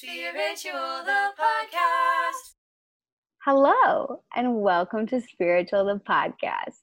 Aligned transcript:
Spiritual 0.00 1.04
the 1.06 1.30
podcast. 1.40 2.52
Hello, 3.46 4.20
and 4.36 4.56
welcome 4.60 5.06
to 5.06 5.22
Spiritual 5.22 5.86
the 5.86 5.98
podcast. 6.06 6.80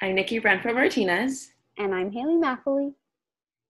I'm 0.00 0.14
Nikki 0.14 0.38
Renfro 0.38 0.72
Martinez, 0.72 1.50
And 1.78 1.92
I'm 1.92 2.12
Haley 2.12 2.36
Macaulay. 2.36 2.92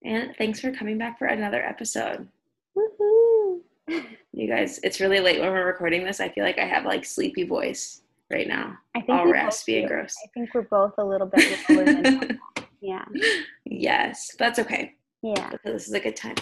and 0.04 0.34
thanks 0.36 0.60
for 0.60 0.70
coming 0.70 0.98
back 0.98 1.18
for 1.18 1.28
another 1.28 1.64
episode. 1.64 2.28
Woohoo! 2.76 3.60
You 4.34 4.46
guys, 4.48 4.80
it's 4.84 5.00
really 5.00 5.20
late 5.20 5.40
when 5.40 5.50
we're 5.50 5.64
recording 5.64 6.04
this. 6.04 6.20
I 6.20 6.28
feel 6.28 6.44
like 6.44 6.58
I 6.58 6.66
have 6.66 6.84
like 6.84 7.06
sleepy 7.06 7.44
voice 7.44 8.02
right 8.30 8.46
now, 8.46 8.76
I 8.94 9.00
think 9.00 9.18
all 9.18 9.24
we 9.24 9.32
raspy 9.32 9.76
both 9.76 9.78
and 9.80 9.88
do. 9.88 9.94
gross. 9.94 10.14
I 10.22 10.28
think 10.34 10.52
we're 10.52 10.60
both 10.68 10.92
a 10.98 11.04
little 11.04 11.26
bit 11.26 11.58
lower. 11.70 12.28
Yeah. 12.82 13.06
yes, 13.64 14.36
that's 14.38 14.58
okay 14.58 14.94
Yeah. 15.22 15.48
because 15.52 15.72
this 15.72 15.88
is 15.88 15.94
a 15.94 16.00
good 16.00 16.16
time. 16.16 16.36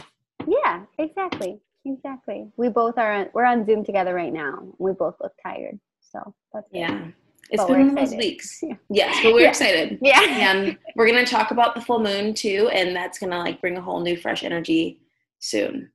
Yeah, 0.48 0.82
exactly. 0.98 1.60
Exactly. 1.86 2.48
We 2.56 2.68
both 2.68 2.98
are 2.98 3.12
on, 3.12 3.28
we're 3.32 3.44
on 3.44 3.64
Zoom 3.64 3.84
together 3.84 4.12
right 4.14 4.32
now. 4.32 4.58
We 4.78 4.92
both 4.92 5.14
look 5.20 5.32
tired. 5.42 5.78
So 6.00 6.34
that's 6.52 6.68
good. 6.72 6.78
Yeah, 6.80 7.06
it's 7.50 7.62
But 7.62 7.68
been 7.68 7.78
one 7.94 7.98
of 7.98 8.10
those 8.10 8.18
weeks. 8.18 8.58
Yeah. 8.62 8.74
Yes, 8.90 9.20
but 9.22 9.32
we're 9.32 9.40
Yeah. 9.42 9.48
excited. 9.48 9.98
Yeah. 10.02 10.20
and 10.22 10.76
we're 10.96 11.06
gonna 11.06 11.24
talk 11.26 11.52
about 11.52 11.74
the 11.74 11.80
full 11.80 12.00
moon 12.00 12.34
too, 12.34 12.68
and 12.72 12.94
that's 12.94 13.18
gonna 13.18 13.38
like 13.38 13.60
bring 13.60 13.76
a 13.76 13.80
whole 13.80 14.00
new 14.00 14.16
fresh 14.16 14.42
energy 14.42 15.00
soon. 15.38 15.90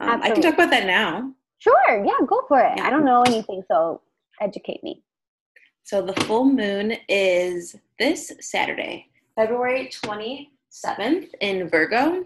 Um, 0.00 0.22
I 0.22 0.30
can 0.30 0.40
talk 0.40 0.54
about 0.54 0.70
that 0.70 0.86
now. 0.86 1.32
Sure. 1.58 2.04
Yeah, 2.04 2.24
go 2.26 2.42
for 2.48 2.60
it. 2.60 2.72
Yeah. 2.76 2.86
I 2.86 2.90
don't 2.90 3.04
know 3.04 3.22
anything, 3.22 3.62
so 3.68 4.00
educate 4.40 4.82
me. 4.82 5.02
So 5.82 6.00
the 6.02 6.14
full 6.24 6.44
moon 6.44 6.94
is 7.08 7.74
this 7.98 8.32
Saturday, 8.40 9.06
February 9.34 9.90
27th 10.72 11.28
in 11.40 11.68
Virgo. 11.68 12.24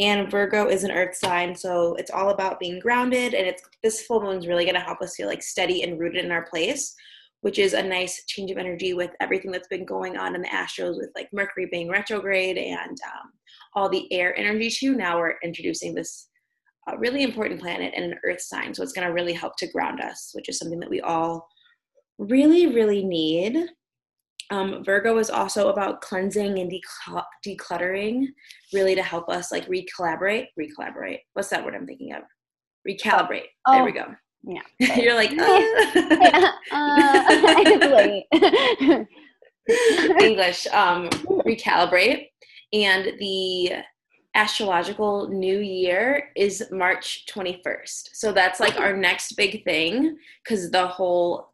And 0.00 0.30
Virgo 0.30 0.68
is 0.68 0.82
an 0.82 0.90
earth 0.90 1.14
sign, 1.14 1.54
so 1.54 1.94
it's 1.94 2.10
all 2.10 2.30
about 2.30 2.58
being 2.58 2.80
grounded 2.80 3.32
and 3.32 3.46
it's 3.46 3.62
this 3.82 4.04
full 4.04 4.20
moon 4.20 4.38
is 4.38 4.48
really 4.48 4.64
going 4.64 4.74
to 4.74 4.80
help 4.80 5.00
us 5.00 5.14
feel 5.14 5.28
like 5.28 5.42
steady 5.42 5.82
and 5.82 6.00
rooted 6.00 6.24
in 6.24 6.32
our 6.32 6.46
place, 6.46 6.94
which 7.42 7.60
is 7.60 7.74
a 7.74 7.82
nice 7.82 8.24
change 8.26 8.50
of 8.50 8.58
energy 8.58 8.92
with 8.92 9.10
everything 9.20 9.52
that's 9.52 9.68
been 9.68 9.84
going 9.84 10.16
on 10.16 10.34
in 10.34 10.42
the 10.42 10.48
astros 10.48 10.96
with 10.96 11.10
like 11.14 11.28
Mercury 11.32 11.68
being 11.70 11.88
retrograde 11.88 12.58
and 12.58 12.98
um, 13.06 13.30
all 13.74 13.88
the 13.88 14.12
air 14.12 14.36
energy 14.36 14.68
too. 14.68 14.96
Now 14.96 15.18
we're 15.18 15.36
introducing 15.44 15.94
this 15.94 16.28
uh, 16.90 16.96
really 16.96 17.22
important 17.22 17.60
planet 17.60 17.94
and 17.96 18.04
an 18.04 18.18
earth 18.24 18.40
sign, 18.40 18.74
so 18.74 18.82
it's 18.82 18.92
going 18.92 19.06
to 19.06 19.14
really 19.14 19.32
help 19.32 19.56
to 19.58 19.68
ground 19.68 20.00
us, 20.00 20.32
which 20.34 20.48
is 20.48 20.58
something 20.58 20.80
that 20.80 20.90
we 20.90 21.00
all 21.02 21.48
really, 22.18 22.66
really 22.66 23.04
need. 23.04 23.68
Um, 24.50 24.84
Virgo 24.84 25.18
is 25.18 25.30
also 25.30 25.68
about 25.68 26.00
cleansing 26.00 26.58
and 26.58 26.70
decl- 26.70 27.24
decluttering, 27.46 28.26
really 28.72 28.94
to 28.94 29.02
help 29.02 29.28
us 29.28 29.50
like 29.50 29.66
recollaborate. 29.68 30.48
Recollaborate. 30.56 31.20
What's 31.32 31.48
that 31.48 31.64
word 31.64 31.74
I'm 31.74 31.86
thinking 31.86 32.12
of? 32.12 32.22
Recalibrate. 32.88 33.46
There 33.66 33.84
we 33.84 33.90
Oh, 33.90 33.92
go. 33.92 34.14
Yeah. 34.46 34.60
You're 34.96 35.14
like 35.14 35.30
Yeah, 35.32 36.52
uh. 36.72 38.24
English. 40.20 40.66
Um, 40.68 41.08
recalibrate, 41.46 42.26
and 42.72 43.12
the 43.18 43.72
astrological 44.34 45.28
new 45.28 45.58
year 45.60 46.30
is 46.36 46.64
March 46.70 47.24
21st. 47.32 48.10
So 48.12 48.32
that's 48.32 48.60
like 48.60 48.78
our 48.78 48.94
next 48.96 49.32
big 49.36 49.64
thing 49.64 50.16
because 50.42 50.70
the 50.70 50.86
whole 50.86 51.52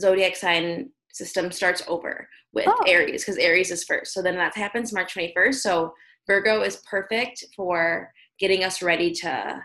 zodiac 0.00 0.34
sign 0.34 0.90
system 1.12 1.50
starts 1.52 1.82
over 1.88 2.28
with 2.52 2.66
Oh. 2.68 2.84
Aries 2.86 3.22
because 3.22 3.38
Aries 3.38 3.70
is 3.70 3.84
first. 3.84 4.12
So 4.12 4.22
then 4.22 4.36
that 4.36 4.56
happens 4.56 4.92
March 4.92 5.14
21st. 5.14 5.54
So 5.54 5.92
Virgo 6.26 6.62
is 6.62 6.82
perfect 6.90 7.44
for 7.56 8.12
getting 8.38 8.64
us 8.64 8.82
ready 8.82 9.12
to 9.12 9.62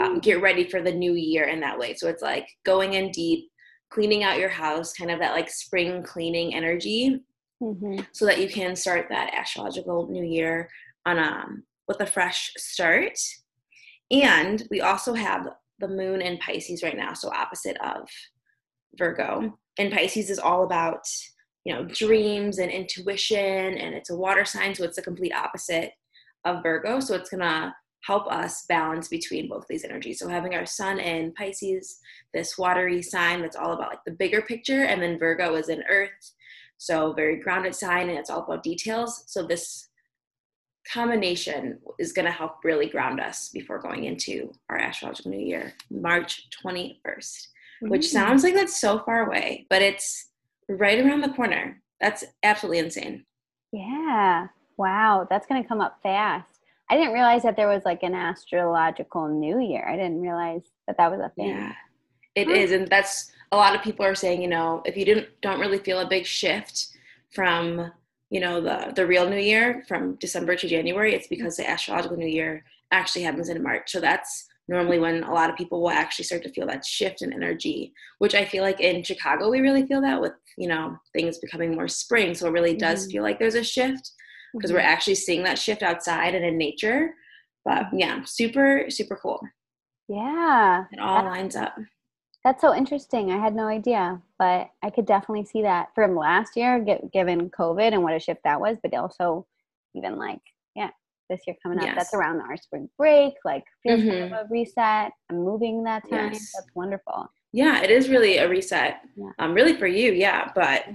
um, 0.00 0.18
get 0.18 0.40
ready 0.42 0.68
for 0.68 0.82
the 0.82 0.92
new 0.92 1.12
year 1.14 1.44
in 1.44 1.60
that 1.60 1.78
way. 1.78 1.94
So 1.94 2.08
it's 2.08 2.22
like 2.22 2.48
going 2.64 2.94
in 2.94 3.10
deep, 3.12 3.48
cleaning 3.90 4.24
out 4.24 4.38
your 4.38 4.48
house, 4.48 4.92
kind 4.92 5.10
of 5.10 5.20
that 5.20 5.32
like 5.34 5.48
spring 5.50 6.02
cleaning 6.02 6.54
energy 6.54 7.20
Mhm. 7.62 8.06
so 8.12 8.24
that 8.26 8.40
you 8.40 8.48
can 8.48 8.76
start 8.76 9.06
that 9.10 9.34
astrological 9.34 10.08
new 10.08 10.22
year 10.24 10.68
on 11.06 11.18
um 11.18 11.64
with 11.88 12.00
a 12.00 12.06
fresh 12.06 12.52
start. 12.56 13.18
And 14.10 14.62
we 14.70 14.80
also 14.80 15.12
have 15.14 15.48
the 15.80 15.88
moon 15.88 16.20
in 16.22 16.38
Pisces 16.38 16.82
right 16.82 16.96
now, 16.96 17.14
so 17.14 17.30
opposite 17.32 17.76
of 17.80 18.08
Virgo. 18.96 19.58
And 19.78 19.92
Pisces 19.92 20.30
is 20.30 20.38
all 20.38 20.64
about, 20.64 21.06
you 21.64 21.72
know, 21.72 21.84
dreams 21.84 22.58
and 22.58 22.70
intuition 22.70 23.38
and 23.38 23.94
it's 23.94 24.10
a 24.10 24.16
water 24.16 24.44
sign, 24.44 24.74
so 24.74 24.84
it's 24.84 24.96
the 24.96 25.02
complete 25.02 25.32
opposite 25.32 25.92
of 26.44 26.62
Virgo. 26.62 27.00
So 27.00 27.14
it's 27.14 27.30
gonna 27.30 27.74
help 28.04 28.30
us 28.30 28.64
balance 28.68 29.08
between 29.08 29.48
both 29.48 29.66
these 29.68 29.84
energies. 29.84 30.18
So 30.18 30.28
having 30.28 30.54
our 30.54 30.66
sun 30.66 30.98
in 30.98 31.32
Pisces, 31.34 31.98
this 32.32 32.56
watery 32.56 33.02
sign 33.02 33.42
that's 33.42 33.56
all 33.56 33.72
about 33.72 33.90
like 33.90 34.04
the 34.04 34.12
bigger 34.12 34.42
picture, 34.42 34.84
and 34.84 35.02
then 35.02 35.18
Virgo 35.18 35.54
is 35.56 35.68
in 35.68 35.82
earth, 35.88 36.34
so 36.78 37.12
very 37.12 37.36
grounded 37.36 37.74
sign 37.74 38.08
and 38.08 38.18
it's 38.18 38.30
all 38.30 38.44
about 38.44 38.62
details. 38.62 39.24
So 39.26 39.46
this 39.46 39.88
combination 40.90 41.78
is 41.98 42.12
going 42.12 42.24
to 42.24 42.32
help 42.32 42.64
really 42.64 42.88
ground 42.88 43.20
us 43.20 43.50
before 43.50 43.78
going 43.78 44.04
into 44.04 44.52
our 44.70 44.78
astrological 44.78 45.32
new 45.32 45.38
year, 45.38 45.74
March 45.90 46.48
21st, 46.64 47.48
which 47.80 48.02
Mm. 48.06 48.12
sounds 48.12 48.42
like 48.44 48.54
that's 48.54 48.80
so 48.80 48.98
far 49.00 49.26
away, 49.26 49.66
but 49.70 49.82
it's 49.82 50.30
right 50.68 50.98
around 50.98 51.20
the 51.22 51.28
corner. 51.30 51.80
That's 52.00 52.24
absolutely 52.42 52.78
insane. 52.78 53.24
Yeah. 53.72 54.48
Wow. 54.76 55.26
That's 55.28 55.46
going 55.46 55.62
to 55.62 55.68
come 55.68 55.80
up 55.80 55.98
fast. 56.02 56.48
I 56.90 56.96
didn't 56.96 57.12
realize 57.12 57.42
that 57.42 57.56
there 57.56 57.68
was 57.68 57.84
like 57.84 58.02
an 58.02 58.14
astrological 58.14 59.28
new 59.28 59.60
year. 59.60 59.86
I 59.88 59.96
didn't 59.96 60.20
realize 60.22 60.62
that 60.86 60.96
that 60.96 61.10
was 61.10 61.20
a 61.20 61.28
thing. 61.30 61.48
Yeah. 61.48 61.72
it 62.34 62.46
Huh. 62.46 62.54
is, 62.54 62.70
and 62.72 62.86
that's 62.88 63.32
a 63.52 63.56
lot 63.56 63.74
of 63.74 63.82
people 63.82 64.04
are 64.06 64.14
saying, 64.14 64.40
you 64.42 64.48
know, 64.48 64.82
if 64.84 64.96
you 64.96 65.04
didn't 65.04 65.28
don't 65.42 65.58
really 65.60 65.78
feel 65.78 65.98
a 66.00 66.08
big 66.08 66.24
shift 66.24 66.88
from, 67.32 67.90
you 68.30 68.38
know, 68.40 68.60
the 68.60 68.92
the 68.94 69.06
real 69.06 69.28
new 69.28 69.36
year 69.38 69.82
from 69.88 70.14
December 70.16 70.54
to 70.56 70.68
January, 70.68 71.14
it's 71.14 71.26
because 71.26 71.56
the 71.56 71.68
astrological 71.68 72.16
new 72.16 72.26
year 72.28 72.64
actually 72.92 73.22
happens 73.22 73.48
in 73.48 73.62
March. 73.62 73.90
So 73.90 74.00
that's 74.00 74.46
normally 74.68 74.98
when 74.98 75.22
a 75.24 75.32
lot 75.32 75.50
of 75.50 75.56
people 75.56 75.80
will 75.80 75.90
actually 75.90 76.24
start 76.26 76.42
to 76.42 76.52
feel 76.52 76.66
that 76.66 76.84
shift 76.84 77.22
in 77.22 77.32
energy, 77.32 77.92
which 78.18 78.34
I 78.34 78.44
feel 78.44 78.62
like 78.62 78.80
in 78.80 79.02
Chicago 79.02 79.50
we 79.50 79.60
really 79.60 79.86
feel 79.86 80.00
that 80.02 80.20
with, 80.20 80.32
you 80.56 80.68
know, 80.68 80.96
things 81.14 81.38
becoming 81.38 81.74
more 81.74 81.88
spring. 81.88 82.34
So 82.34 82.46
it 82.46 82.52
really 82.52 82.76
does 82.76 83.06
Mhm. 83.06 83.12
feel 83.12 83.22
like 83.22 83.38
there's 83.38 83.54
a 83.54 83.64
shift 83.64 84.10
because 84.54 84.70
Mhm. 84.70 84.74
we're 84.74 84.80
actually 84.80 85.14
seeing 85.14 85.42
that 85.44 85.58
shift 85.58 85.82
outside 85.82 86.34
and 86.34 86.44
in 86.44 86.58
nature. 86.58 87.14
But 87.64 87.86
yeah, 87.92 88.22
super, 88.24 88.86
super 88.90 89.16
cool. 89.16 89.40
Yeah. 90.08 90.84
It 90.92 90.98
all 91.00 91.22
That- 91.22 91.30
lines 91.30 91.56
up. 91.56 91.76
That's 92.44 92.60
so 92.60 92.74
interesting. 92.74 93.30
I 93.32 93.38
had 93.38 93.54
no 93.54 93.66
idea, 93.66 94.22
but 94.38 94.70
I 94.82 94.90
could 94.90 95.06
definitely 95.06 95.44
see 95.44 95.62
that 95.62 95.88
from 95.94 96.14
last 96.16 96.56
year, 96.56 96.78
gi- 96.82 97.08
given 97.12 97.50
COVID 97.50 97.92
and 97.92 98.02
what 98.02 98.14
a 98.14 98.20
shift 98.20 98.42
that 98.44 98.60
was, 98.60 98.78
but 98.82 98.94
also 98.94 99.46
even 99.94 100.16
like, 100.16 100.40
this 101.28 101.40
year 101.46 101.56
coming 101.62 101.78
up, 101.80 101.94
that's 101.94 102.14
around 102.14 102.40
our 102.40 102.56
spring 102.56 102.88
break, 102.98 103.34
like 103.44 103.64
feels 103.82 104.00
kind 104.00 104.12
of 104.24 104.30
Mhm. 104.30 104.44
a 104.44 104.48
reset. 104.50 105.12
I'm 105.30 105.38
moving 105.44 105.84
that 105.84 106.08
time. 106.10 106.32
Yes. 106.32 106.52
That's 106.54 106.68
wonderful. 106.74 107.28
Yeah, 107.52 107.82
it 107.82 107.90
is 107.90 108.08
really 108.08 108.38
a 108.38 108.48
reset. 108.48 109.00
Yeah. 109.16 109.30
Um, 109.38 109.54
really 109.54 109.74
for 109.76 109.86
you, 109.86 110.12
yeah. 110.12 110.50
But 110.54 110.86
Yeah. 110.88 110.94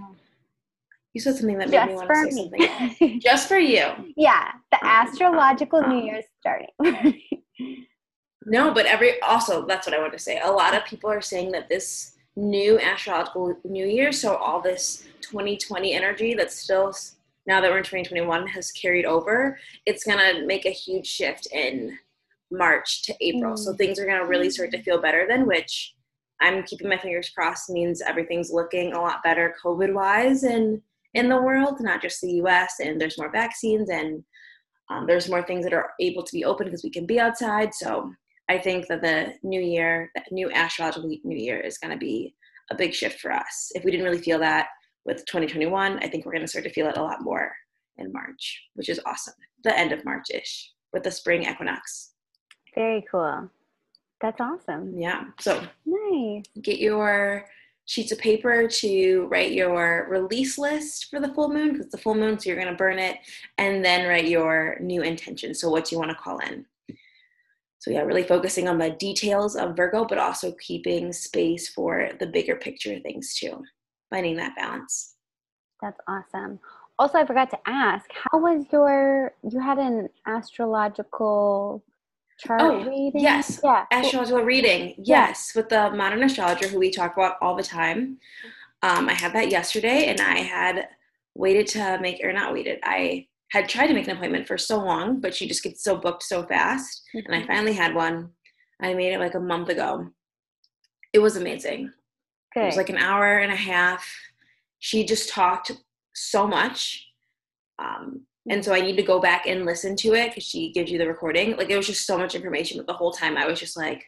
you 1.13 1.21
said 1.21 1.35
something 1.35 1.57
that 1.57 1.69
made 1.69 1.87
me 1.87 1.95
want 1.95 2.09
to 2.09 2.15
say 2.15 2.29
something. 2.31 3.07
me. 3.09 3.19
Just 3.23 3.47
for 3.47 3.57
you. 3.57 4.13
yeah, 4.17 4.51
the 4.71 4.77
Um, 4.83 4.87
astrological 4.89 5.81
New 5.81 5.97
um, 5.99 6.03
Year's 6.05 6.25
starting. 6.39 7.19
No, 8.45 8.73
but 8.73 8.85
every 8.85 9.21
also 9.21 9.65
that's 9.65 9.87
what 9.87 9.95
I 9.95 9.99
want 9.99 10.11
to 10.13 10.19
say. 10.19 10.39
A 10.41 10.51
lot 10.51 10.73
of 10.75 10.83
people 10.83 11.09
are 11.09 11.21
saying 11.21 11.51
that 11.53 11.69
this 11.69 12.17
new 12.35 12.77
astrological 12.79 13.55
new 13.63 13.85
year, 13.85 14.11
so 14.11 14.35
all 14.35 14.59
this 14.59 15.05
2020 15.21 15.93
energy 15.93 16.33
that's 16.33 16.55
still 16.55 16.93
now 17.45 17.59
that 17.61 17.69
we're 17.69 17.77
in 17.77 17.83
2021 17.83 18.47
has 18.47 18.71
carried 18.71 19.05
over. 19.05 19.59
It's 19.85 20.03
gonna 20.03 20.45
make 20.45 20.65
a 20.65 20.71
huge 20.71 21.07
shift 21.07 21.47
in 21.51 21.97
March 22.51 23.03
to 23.03 23.15
April. 23.19 23.57
So 23.57 23.73
Mm. 23.73 23.77
things 23.77 23.99
are 23.99 24.05
gonna 24.05 24.25
really 24.25 24.49
start 24.49 24.71
to 24.71 24.83
feel 24.83 25.01
better 25.01 25.25
then, 25.27 25.45
which 25.45 25.95
I'm 26.41 26.63
keeping 26.63 26.89
my 26.89 26.97
fingers 26.97 27.29
crossed 27.29 27.69
means 27.69 28.01
everything's 28.01 28.51
looking 28.51 28.93
a 28.93 29.01
lot 29.01 29.23
better 29.23 29.55
COVID 29.63 29.93
wise 29.93 30.43
and 30.43 30.81
in 31.13 31.29
the 31.29 31.41
world, 31.41 31.79
not 31.79 32.01
just 32.01 32.21
the 32.21 32.33
US, 32.41 32.79
and 32.79 32.99
there's 32.99 33.17
more 33.17 33.31
vaccines 33.31 33.89
and 33.89 34.23
um, 34.89 35.07
there's 35.07 35.29
more 35.29 35.43
things 35.43 35.63
that 35.63 35.73
are 35.73 35.93
able 35.99 36.23
to 36.23 36.33
be 36.33 36.43
open 36.43 36.65
because 36.67 36.83
we 36.83 36.89
can 36.89 37.05
be 37.05 37.19
outside. 37.19 37.73
So 37.73 38.13
I 38.49 38.57
think 38.57 38.87
that 38.87 39.01
the 39.01 39.35
new 39.43 39.61
year, 39.61 40.11
that 40.15 40.31
new 40.31 40.51
astrological 40.51 41.09
new 41.23 41.37
year 41.37 41.59
is 41.59 41.77
going 41.77 41.91
to 41.91 41.97
be 41.97 42.35
a 42.71 42.75
big 42.75 42.93
shift 42.93 43.19
for 43.21 43.31
us. 43.31 43.71
If 43.75 43.83
we 43.83 43.91
didn't 43.91 44.05
really 44.05 44.21
feel 44.21 44.39
that 44.39 44.67
with 45.05 45.25
2021, 45.25 45.99
I 45.99 46.07
think 46.07 46.25
we're 46.25 46.31
going 46.31 46.43
to 46.43 46.47
start 46.47 46.65
to 46.65 46.71
feel 46.71 46.87
it 46.87 46.97
a 46.97 47.01
lot 47.03 47.21
more 47.21 47.51
in 47.97 48.11
March, 48.11 48.61
which 48.75 48.89
is 48.89 48.99
awesome. 49.05 49.33
The 49.63 49.77
end 49.77 49.91
of 49.91 50.03
March 50.05 50.27
ish 50.33 50.71
with 50.91 51.03
the 51.03 51.11
spring 51.11 51.43
equinox. 51.43 52.11
Very 52.75 53.03
cool. 53.09 53.49
That's 54.21 54.39
awesome. 54.39 54.97
Yeah. 54.97 55.25
So 55.39 55.61
Nice. 55.85 56.45
get 56.61 56.79
your 56.79 57.45
sheets 57.85 58.11
of 58.13 58.19
paper 58.19 58.67
to 58.67 59.27
write 59.29 59.51
your 59.51 60.07
release 60.09 60.57
list 60.57 61.07
for 61.09 61.19
the 61.19 61.33
full 61.33 61.49
moon 61.49 61.69
because 61.73 61.85
it's 61.87 61.95
the 61.95 62.01
full 62.01 62.15
moon, 62.15 62.39
so 62.39 62.49
you're 62.49 62.59
going 62.59 62.71
to 62.71 62.77
burn 62.77 62.97
it, 62.99 63.17
and 63.57 63.83
then 63.83 64.07
write 64.07 64.29
your 64.29 64.77
new 64.79 65.01
intention. 65.01 65.53
So, 65.53 65.69
what 65.69 65.85
do 65.85 65.95
you 65.95 65.99
want 65.99 66.11
to 66.11 66.15
call 66.15 66.39
in? 66.39 66.65
so 67.79 67.91
yeah, 67.91 67.99
really 67.99 68.23
focusing 68.23 68.69
on 68.69 68.77
the 68.77 68.91
details 68.91 69.57
of 69.57 69.75
Virgo, 69.75 70.05
but 70.05 70.17
also 70.17 70.53
keeping 70.53 71.11
space 71.11 71.67
for 71.67 72.11
the 72.17 72.27
bigger 72.27 72.55
picture 72.55 72.97
things 72.99 73.35
too. 73.35 73.61
Finding 74.13 74.35
that 74.35 74.55
balance. 74.55 75.15
That's 75.81 75.99
awesome. 76.07 76.59
Also, 76.99 77.17
I 77.17 77.25
forgot 77.25 77.49
to 77.49 77.57
ask, 77.65 78.05
how 78.13 78.37
was 78.37 78.63
your? 78.71 79.33
You 79.49 79.59
had 79.59 79.79
an 79.79 80.07
astrological 80.27 81.83
chart 82.39 82.61
Oh, 82.61 82.83
reading. 82.83 83.21
yes. 83.23 83.59
Yeah. 83.63 83.85
Astrological 83.91 84.43
reading, 84.43 84.89
Yeah. 84.99 85.27
yes, 85.29 85.53
with 85.55 85.69
the 85.69 85.89
modern 85.89 86.21
astrologer 86.23 86.67
who 86.67 86.77
we 86.77 86.91
talk 86.91 87.13
about 87.13 87.37
all 87.41 87.55
the 87.55 87.63
time. 87.63 88.19
Um, 88.83 89.09
I 89.09 89.13
had 89.13 89.33
that 89.33 89.49
yesterday, 89.49 90.05
and 90.09 90.21
I 90.21 90.37
had 90.41 90.89
waited 91.33 91.65
to 91.69 91.97
make, 91.99 92.23
or 92.23 92.31
not 92.33 92.53
waited. 92.53 92.79
I 92.83 93.25
had 93.51 93.67
tried 93.67 93.87
to 93.87 93.95
make 93.95 94.07
an 94.07 94.15
appointment 94.17 94.47
for 94.47 94.59
so 94.59 94.77
long, 94.77 95.21
but 95.21 95.33
she 95.33 95.47
just 95.47 95.63
gets 95.63 95.83
so 95.83 95.95
booked 95.97 96.21
so 96.21 96.43
fast. 96.45 97.01
And 97.15 97.33
I 97.33 97.41
Mhm. 97.41 97.47
finally 97.47 97.73
had 97.73 97.95
one. 97.95 98.31
I 98.79 98.93
made 98.93 99.13
it 99.13 99.19
like 99.19 99.33
a 99.33 99.39
month 99.39 99.69
ago. 99.69 100.11
It 101.13 101.19
was 101.19 101.35
amazing. 101.35 101.91
It 102.55 102.65
was 102.65 102.77
like 102.77 102.89
an 102.89 102.97
hour 102.97 103.39
and 103.39 103.51
a 103.51 103.55
half. 103.55 104.07
She 104.79 105.05
just 105.05 105.29
talked 105.29 105.71
so 106.13 106.47
much. 106.47 107.07
Um, 107.79 108.25
and 108.49 108.63
so 108.63 108.73
I 108.73 108.81
need 108.81 108.97
to 108.97 109.03
go 109.03 109.19
back 109.19 109.45
and 109.45 109.65
listen 109.65 109.95
to 109.97 110.13
it 110.13 110.29
because 110.29 110.43
she 110.43 110.71
gives 110.71 110.91
you 110.91 110.97
the 110.97 111.07
recording. 111.07 111.55
Like 111.55 111.69
it 111.69 111.77
was 111.77 111.87
just 111.87 112.05
so 112.05 112.17
much 112.17 112.35
information, 112.35 112.77
but 112.77 112.87
the 112.87 112.93
whole 112.93 113.11
time 113.11 113.37
I 113.37 113.47
was 113.47 113.59
just 113.59 113.77
like, 113.77 114.03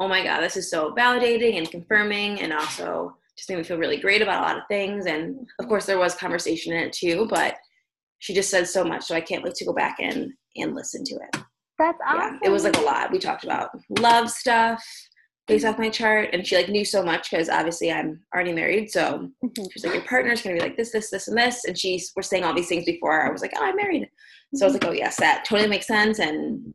oh 0.00 0.08
my 0.08 0.22
God, 0.22 0.40
this 0.40 0.56
is 0.56 0.70
so 0.70 0.92
validating 0.92 1.56
and 1.56 1.70
confirming 1.70 2.40
and 2.40 2.52
also 2.52 3.16
just 3.36 3.48
made 3.48 3.56
me 3.56 3.64
feel 3.64 3.78
really 3.78 3.98
great 3.98 4.22
about 4.22 4.40
a 4.42 4.46
lot 4.46 4.56
of 4.56 4.64
things. 4.68 5.06
And 5.06 5.46
of 5.60 5.68
course 5.68 5.86
there 5.86 5.98
was 5.98 6.14
conversation 6.14 6.72
in 6.72 6.80
it 6.80 6.92
too, 6.92 7.26
but 7.30 7.56
she 8.18 8.34
just 8.34 8.50
said 8.50 8.66
so 8.66 8.82
much. 8.84 9.04
So 9.04 9.14
I 9.14 9.20
can't 9.20 9.44
wait 9.44 9.54
to 9.56 9.64
go 9.64 9.72
back 9.72 9.96
and 10.00 10.32
and 10.56 10.74
listen 10.74 11.04
to 11.04 11.14
it. 11.14 11.42
That's 11.78 11.98
awesome. 12.06 12.38
Yeah. 12.42 12.48
It 12.48 12.52
was 12.52 12.64
like 12.64 12.78
a 12.78 12.80
lot. 12.80 13.12
We 13.12 13.18
talked 13.18 13.44
about 13.44 13.70
love 14.00 14.30
stuff 14.30 14.82
based 15.46 15.64
off 15.64 15.78
my 15.78 15.88
chart 15.88 16.30
and 16.32 16.46
she 16.46 16.56
like 16.56 16.68
knew 16.68 16.84
so 16.84 17.02
much 17.02 17.30
because 17.30 17.48
obviously 17.48 17.92
I'm 17.92 18.20
already 18.34 18.52
married. 18.52 18.90
So 18.90 19.30
Mhm. 19.44 19.72
she's 19.72 19.84
like, 19.84 19.94
your 19.94 20.02
partner's 20.04 20.42
gonna 20.42 20.56
be 20.56 20.60
like 20.60 20.76
this, 20.76 20.90
this, 20.90 21.10
this, 21.10 21.28
and 21.28 21.38
this. 21.38 21.64
And 21.64 21.78
she's 21.78 22.12
we're 22.16 22.22
saying 22.22 22.44
all 22.44 22.54
these 22.54 22.68
things 22.68 22.84
before 22.84 23.22
I 23.26 23.30
was 23.30 23.42
like, 23.42 23.52
oh, 23.56 23.64
I'm 23.64 23.76
married. 23.76 24.08
So 24.54 24.64
I 24.64 24.68
was 24.68 24.74
like, 24.74 24.84
oh 24.84 24.92
yes, 24.92 25.16
that 25.16 25.44
totally 25.44 25.68
makes 25.68 25.86
sense. 25.86 26.18
And 26.18 26.72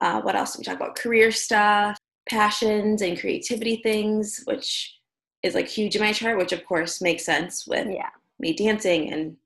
uh, 0.00 0.20
what 0.22 0.36
else? 0.36 0.56
We 0.56 0.64
talk 0.64 0.76
about 0.76 0.96
career 0.96 1.30
stuff, 1.32 1.96
passions, 2.28 3.02
and 3.02 3.18
creativity 3.18 3.80
things, 3.82 4.42
which 4.44 4.98
is 5.42 5.54
like 5.54 5.68
huge 5.68 5.96
in 5.96 6.02
my 6.02 6.12
chart, 6.12 6.38
which 6.38 6.52
of 6.52 6.64
course 6.64 7.00
makes 7.00 7.24
sense 7.24 7.66
with 7.66 7.88
yeah. 7.88 8.10
me 8.38 8.52
dancing 8.54 9.12
and 9.12 9.36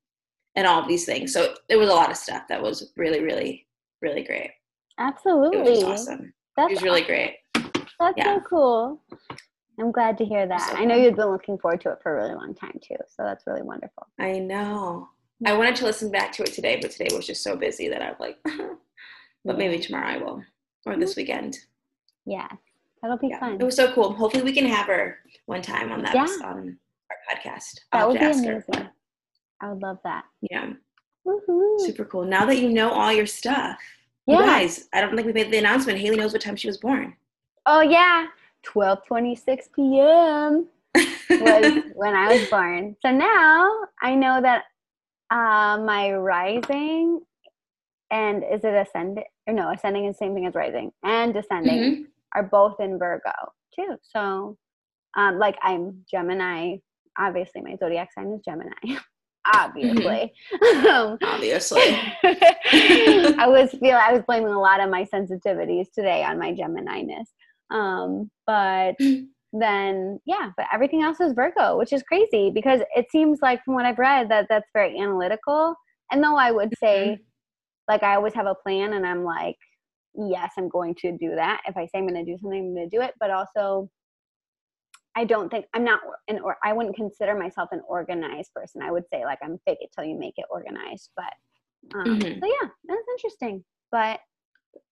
and 0.55 0.67
all 0.67 0.81
of 0.81 0.89
these 0.89 1.05
things. 1.05 1.33
So 1.33 1.55
there 1.69 1.79
was 1.79 1.89
a 1.91 1.95
lot 1.95 2.11
of 2.11 2.17
stuff 2.17 2.45
that 2.49 2.63
was 2.63 2.93
really, 2.97 3.21
really, 3.23 3.67
really 4.01 4.23
great. 4.23 4.51
It 4.99 5.03
was 5.03 5.13
Absolutely. 5.15 5.85
awesome. 5.85 6.33
That's 6.57 6.71
It 6.71 6.75
was 6.77 6.83
really 6.83 7.03
great. 7.03 7.37
That's 8.01 8.15
Yeah. 8.17 8.37
so 8.37 8.41
cool. 8.49 9.03
I'm 9.79 9.93
glad 9.93 10.17
to 10.19 10.25
hear 10.25 10.47
that. 10.47 10.61
So 10.71 10.77
I 10.77 10.85
know 10.85 10.97
you've 10.97 11.17
been 11.17 11.29
looking 11.31 11.59
forward 11.59 11.81
to 11.83 11.91
it 11.93 11.99
for 12.03 12.13
a 12.19 12.23
really 12.23 12.35
long 12.35 12.55
time 12.55 12.79
too. 12.83 12.97
So 13.09 13.23
that's 13.25 13.47
really 13.47 13.63
wonderful. 13.63 14.07
I 14.19 14.39
know. 14.39 15.09
I 15.45 15.53
wanted 15.57 15.77
to 15.77 15.85
listen 15.85 16.11
back 16.11 16.33
to 16.33 16.43
it 16.45 16.53
today, 16.55 16.79
but 16.81 16.91
today 16.91 17.15
was 17.15 17.27
just 17.27 17.43
so 17.43 17.57
busy 17.57 17.89
that 17.89 18.01
I 18.01 18.09
was 18.11 18.19
like, 18.21 18.39
but 19.45 19.59
maybe 19.59 19.79
tomorrow 19.79 20.07
I 20.09 20.17
will, 20.17 20.43
or 20.87 20.97
this 20.97 21.11
mm-hmm. 21.13 21.21
weekend. 21.21 21.59
Yeah. 22.25 22.49
That'll 23.03 23.19
be 23.19 23.29
Yeah, 23.29 23.39
fun. 23.41 23.59
it 23.61 23.63
was 23.65 23.77
so 23.77 23.93
cool. 23.93 24.15
Hopefully, 24.15 24.43
we 24.43 24.53
can 24.55 24.65
have 24.67 24.87
her 24.87 25.19
one 25.45 25.61
time 25.63 25.93
on 25.93 26.03
that 26.05 26.15
Yeah. 26.15 26.27
on 26.43 26.79
our 27.11 27.17
podcast. 27.37 27.75
that 27.93 28.01
I'll 28.01 28.09
would 28.09 28.15
be 28.15 28.21
to 28.21 28.31
amazing. 28.31 28.75
her, 28.75 28.91
I 29.61 29.71
would 29.73 29.83
love 29.83 29.99
that. 30.05 30.25
yeah, 30.41 30.73
Woohoo. 31.27 31.81
super 31.81 32.07
cool. 32.07 32.25
Now 32.25 32.47
that 32.47 32.57
you 32.57 32.71
know 32.71 32.91
all 32.91 33.13
your 33.13 33.27
stuff, 33.27 33.79
Yeah. 34.27 34.39
you 34.41 34.45
guys, 34.47 34.89
I 34.95 35.03
don't 35.03 35.15
think 35.15 35.27
we 35.27 35.33
made 35.35 35.51
the 35.53 35.59
announcement. 35.59 35.99
Haley 35.99 36.17
knows 36.17 36.33
what 36.33 36.41
time 36.43 36.57
she 36.57 36.67
was 36.67 36.79
born. 36.79 37.15
Oh 37.67 37.81
yeah. 37.81 38.27
12:26 38.67 39.73
p.m. 39.75 40.69
was 41.41 41.73
when 41.95 42.15
I 42.15 42.35
was 42.35 42.49
born. 42.49 42.97
So 43.05 43.11
now 43.11 43.71
I 44.03 44.15
know 44.15 44.41
that 44.41 44.65
uh, 45.31 45.81
my 45.83 46.13
rising 46.13 47.21
and 48.11 48.45
is 48.45 48.63
it 48.65 48.75
ascending 48.75 49.25
or 49.49 49.55
no 49.55 49.73
ascending 49.73 50.05
is 50.07 50.15
the 50.15 50.25
same 50.25 50.35
thing 50.35 50.47
as 50.47 50.55
rising 50.55 50.93
and 51.05 51.35
descending 51.35 51.79
Mhm. 51.81 52.05
are 52.35 52.45
both 52.45 52.79
in 52.81 52.99
Virgo 52.99 53.33
too. 53.75 53.97
So 54.03 54.57
um, 55.17 55.39
like 55.39 55.57
I'm 55.63 56.05
Gemini. 56.11 56.77
Obviously, 57.19 57.63
my 57.63 57.77
zodiac 57.77 58.13
sign 58.13 58.33
is 58.33 58.43
Gemini. 58.45 58.71
Obviously. 59.55 60.33
Um, 60.87 61.19
Obviously. 61.25 61.81
I 62.25 63.47
was 63.49 63.71
feel 63.73 63.97
I 63.97 64.13
was 64.13 64.23
blaming 64.27 64.53
a 64.53 64.61
lot 64.61 64.81
of 64.81 64.91
my 64.91 65.05
sensitivities 65.05 65.87
today 65.95 66.25
on 66.25 66.39
my 66.39 66.53
Gemini-ness. 66.53 67.33
Um, 67.71 68.31
but 68.47 68.95
then 69.53 70.21
yeah, 70.27 70.51
but 70.57 70.67
everything 70.73 71.03
else 71.03 71.21
is 71.21 71.33
Virgo, 71.33 71.79
which 71.79 71.93
is 71.93 72.03
crazy 72.03 72.51
because 72.51 72.81
it 72.95 73.07
seems 73.11 73.41
like 73.43 73.63
from 73.65 73.75
what 73.75 73.87
I've 73.87 73.99
read 73.99 74.29
that 74.31 74.47
that's 74.49 74.69
very 74.75 74.99
analytical. 74.99 75.75
And 76.11 76.23
though 76.23 76.37
I 76.37 76.51
would 76.51 76.73
say 76.79 77.19
like 77.89 78.03
I 78.03 78.15
always 78.17 78.35
have 78.35 78.47
a 78.47 78.55
plan 78.55 78.95
and 78.95 79.07
I'm 79.07 79.25
like, 79.25 79.57
yes, 80.15 80.53
I'm 80.59 80.69
going 80.69 80.95
to 80.97 81.13
do 81.17 81.35
that. 81.35 81.61
If 81.67 81.77
I 81.77 81.87
say 81.87 81.99
I'm 81.99 82.07
going 82.07 82.25
to 82.25 82.31
do 82.31 82.39
something, 82.39 82.59
I'm 82.59 82.75
going 82.75 82.91
to 82.91 82.97
do 82.97 83.03
it. 83.03 83.15
But 83.21 83.31
also, 83.31 83.89
I 85.17 85.25
don't 85.25 85.49
think 85.49 85.67
I'm 85.75 85.85
not 85.85 86.01
an 86.29 86.41
or 86.41 86.57
I 86.63 86.73
wouldn't 86.73 86.97
consider 86.97 87.35
myself 87.39 87.71
an 87.73 87.81
organized 87.89 88.53
person. 88.55 88.83
I 88.83 88.91
would 88.91 89.05
say 89.13 89.25
like 89.25 89.39
I'm 89.43 89.59
fake 89.65 89.79
it 89.81 89.91
till 89.95 90.05
you 90.05 90.19
make 90.19 90.35
it 90.37 90.45
organized. 90.51 91.11
But 91.17 91.33
um, 91.95 92.07
Mhm. 92.07 92.41
so 92.41 92.47
yeah, 92.47 92.69
that's 92.85 93.09
interesting. 93.17 93.65
But 93.91 94.21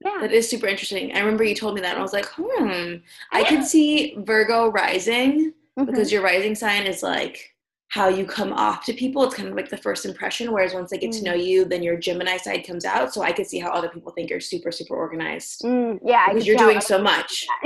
yeah, 0.05 0.19
That 0.21 0.33
is 0.33 0.49
super 0.49 0.67
interesting. 0.67 1.13
I 1.15 1.21
remember 1.21 1.45
you 1.45 1.55
told 1.55 1.75
me 1.75 1.81
that, 1.81 1.91
and 1.93 1.99
I 1.99 2.03
was 2.03 2.13
like, 2.13 2.27
hmm, 2.37 2.97
I 3.33 3.45
could 3.45 3.65
see 3.65 4.17
Virgo 4.19 4.69
rising 4.71 5.53
Mhm. 5.79 5.87
because 5.87 6.13
your 6.13 6.23
rising 6.23 6.55
sign 6.55 6.87
is 6.87 7.03
like 7.03 7.54
how 7.95 8.09
you 8.09 8.27
come 8.27 8.53
off 8.53 8.85
to 8.85 8.93
people. 8.93 9.23
It's 9.23 9.37
kind 9.37 9.49
of 9.49 9.55
like 9.55 9.69
the 9.69 9.77
first 9.77 10.05
impression. 10.05 10.51
Whereas 10.53 10.75
once 10.75 10.91
they 10.91 10.99
get 10.99 11.13
to 11.13 11.21
Mm. 11.21 11.27
know 11.27 11.35
you, 11.35 11.65
then 11.65 11.81
your 11.81 11.97
Gemini 11.97 12.39
side 12.39 12.67
comes 12.67 12.85
out. 12.85 13.15
So 13.15 13.23
I 13.23 13.31
could 13.31 13.47
see 13.47 13.61
how 13.61 13.71
other 13.71 13.89
people 13.89 14.11
think 14.11 14.31
you're 14.31 14.41
super, 14.41 14.73
super 14.73 14.97
organized 14.97 15.63
Mm, 15.63 16.01
yeah, 16.05 16.29
because 16.29 16.45
you're 16.45 16.57
doing 16.57 16.81
so 16.81 17.01
much, 17.01 17.47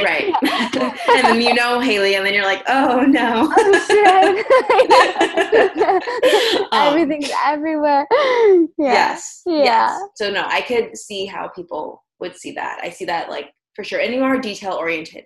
right? 0.00 0.32
and 0.42 1.24
then 1.26 1.40
you 1.40 1.54
know 1.54 1.80
Haley, 1.80 2.14
and 2.14 2.24
then 2.24 2.34
you're 2.34 2.44
like, 2.44 2.62
oh 2.68 3.00
no. 3.00 3.52
oh 3.56 3.84
shit! 3.88 4.46
Um, 6.72 6.88
Everything's 6.88 7.30
everywhere. 7.44 8.06
Yeah. 8.12 8.68
Yes. 8.78 9.42
Yeah. 9.44 9.64
Yes. 9.64 10.00
So 10.14 10.30
no, 10.30 10.44
I 10.46 10.60
could 10.60 10.96
see 10.96 11.26
how 11.26 11.48
people 11.48 12.04
would 12.20 12.36
see 12.36 12.52
that. 12.52 12.78
I 12.82 12.90
see 12.90 13.06
that 13.06 13.28
like 13.28 13.50
for 13.74 13.82
sure. 13.82 13.98
And 14.00 14.14
you 14.14 14.22
are 14.22 14.38
detail 14.38 14.74
oriented, 14.74 15.24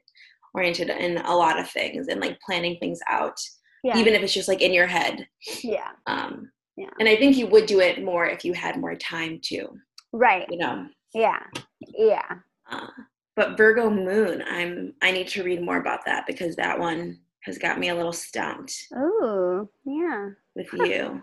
oriented 0.54 0.88
in 0.88 1.18
a 1.18 1.36
lot 1.36 1.58
of 1.60 1.68
things 1.68 2.08
and 2.08 2.20
like 2.20 2.38
planning 2.40 2.78
things 2.80 3.00
out, 3.10 3.38
Yeah. 3.86 3.98
even 3.98 4.14
if 4.14 4.22
it's 4.22 4.34
just 4.34 4.48
like 4.48 4.62
in 4.62 4.72
your 4.74 4.86
head. 4.86 5.26
yeah. 5.62 5.92
Um, 6.06 6.50
Yeah. 6.76 6.90
And 7.00 7.08
I 7.08 7.16
think 7.16 7.36
you 7.36 7.46
would 7.46 7.66
do 7.66 7.80
it 7.80 8.02
more 8.04 8.26
if 8.26 8.44
you 8.44 8.52
had 8.52 8.78
more 8.80 8.94
time 8.96 9.40
too. 9.42 9.78
Right. 10.12 10.46
You 10.50 10.58
know. 10.58 10.86
Yeah. 11.14 11.40
Yeah. 11.80 12.28
Uh, 12.70 12.88
but 13.36 13.56
Virgo 13.56 13.88
Moon, 13.90 14.42
I'm 14.48 14.94
I 15.02 15.10
need 15.12 15.28
to 15.28 15.42
read 15.44 15.62
more 15.62 15.78
about 15.78 16.04
that 16.06 16.26
because 16.26 16.56
that 16.56 16.78
one 16.78 17.18
has 17.44 17.58
got 17.58 17.78
me 17.78 17.88
a 17.90 17.94
little 17.94 18.12
stumped 18.12 18.74
Ooh. 18.96 19.68
Yeah. 19.84 20.30
with 20.54 20.66
you. 20.72 21.22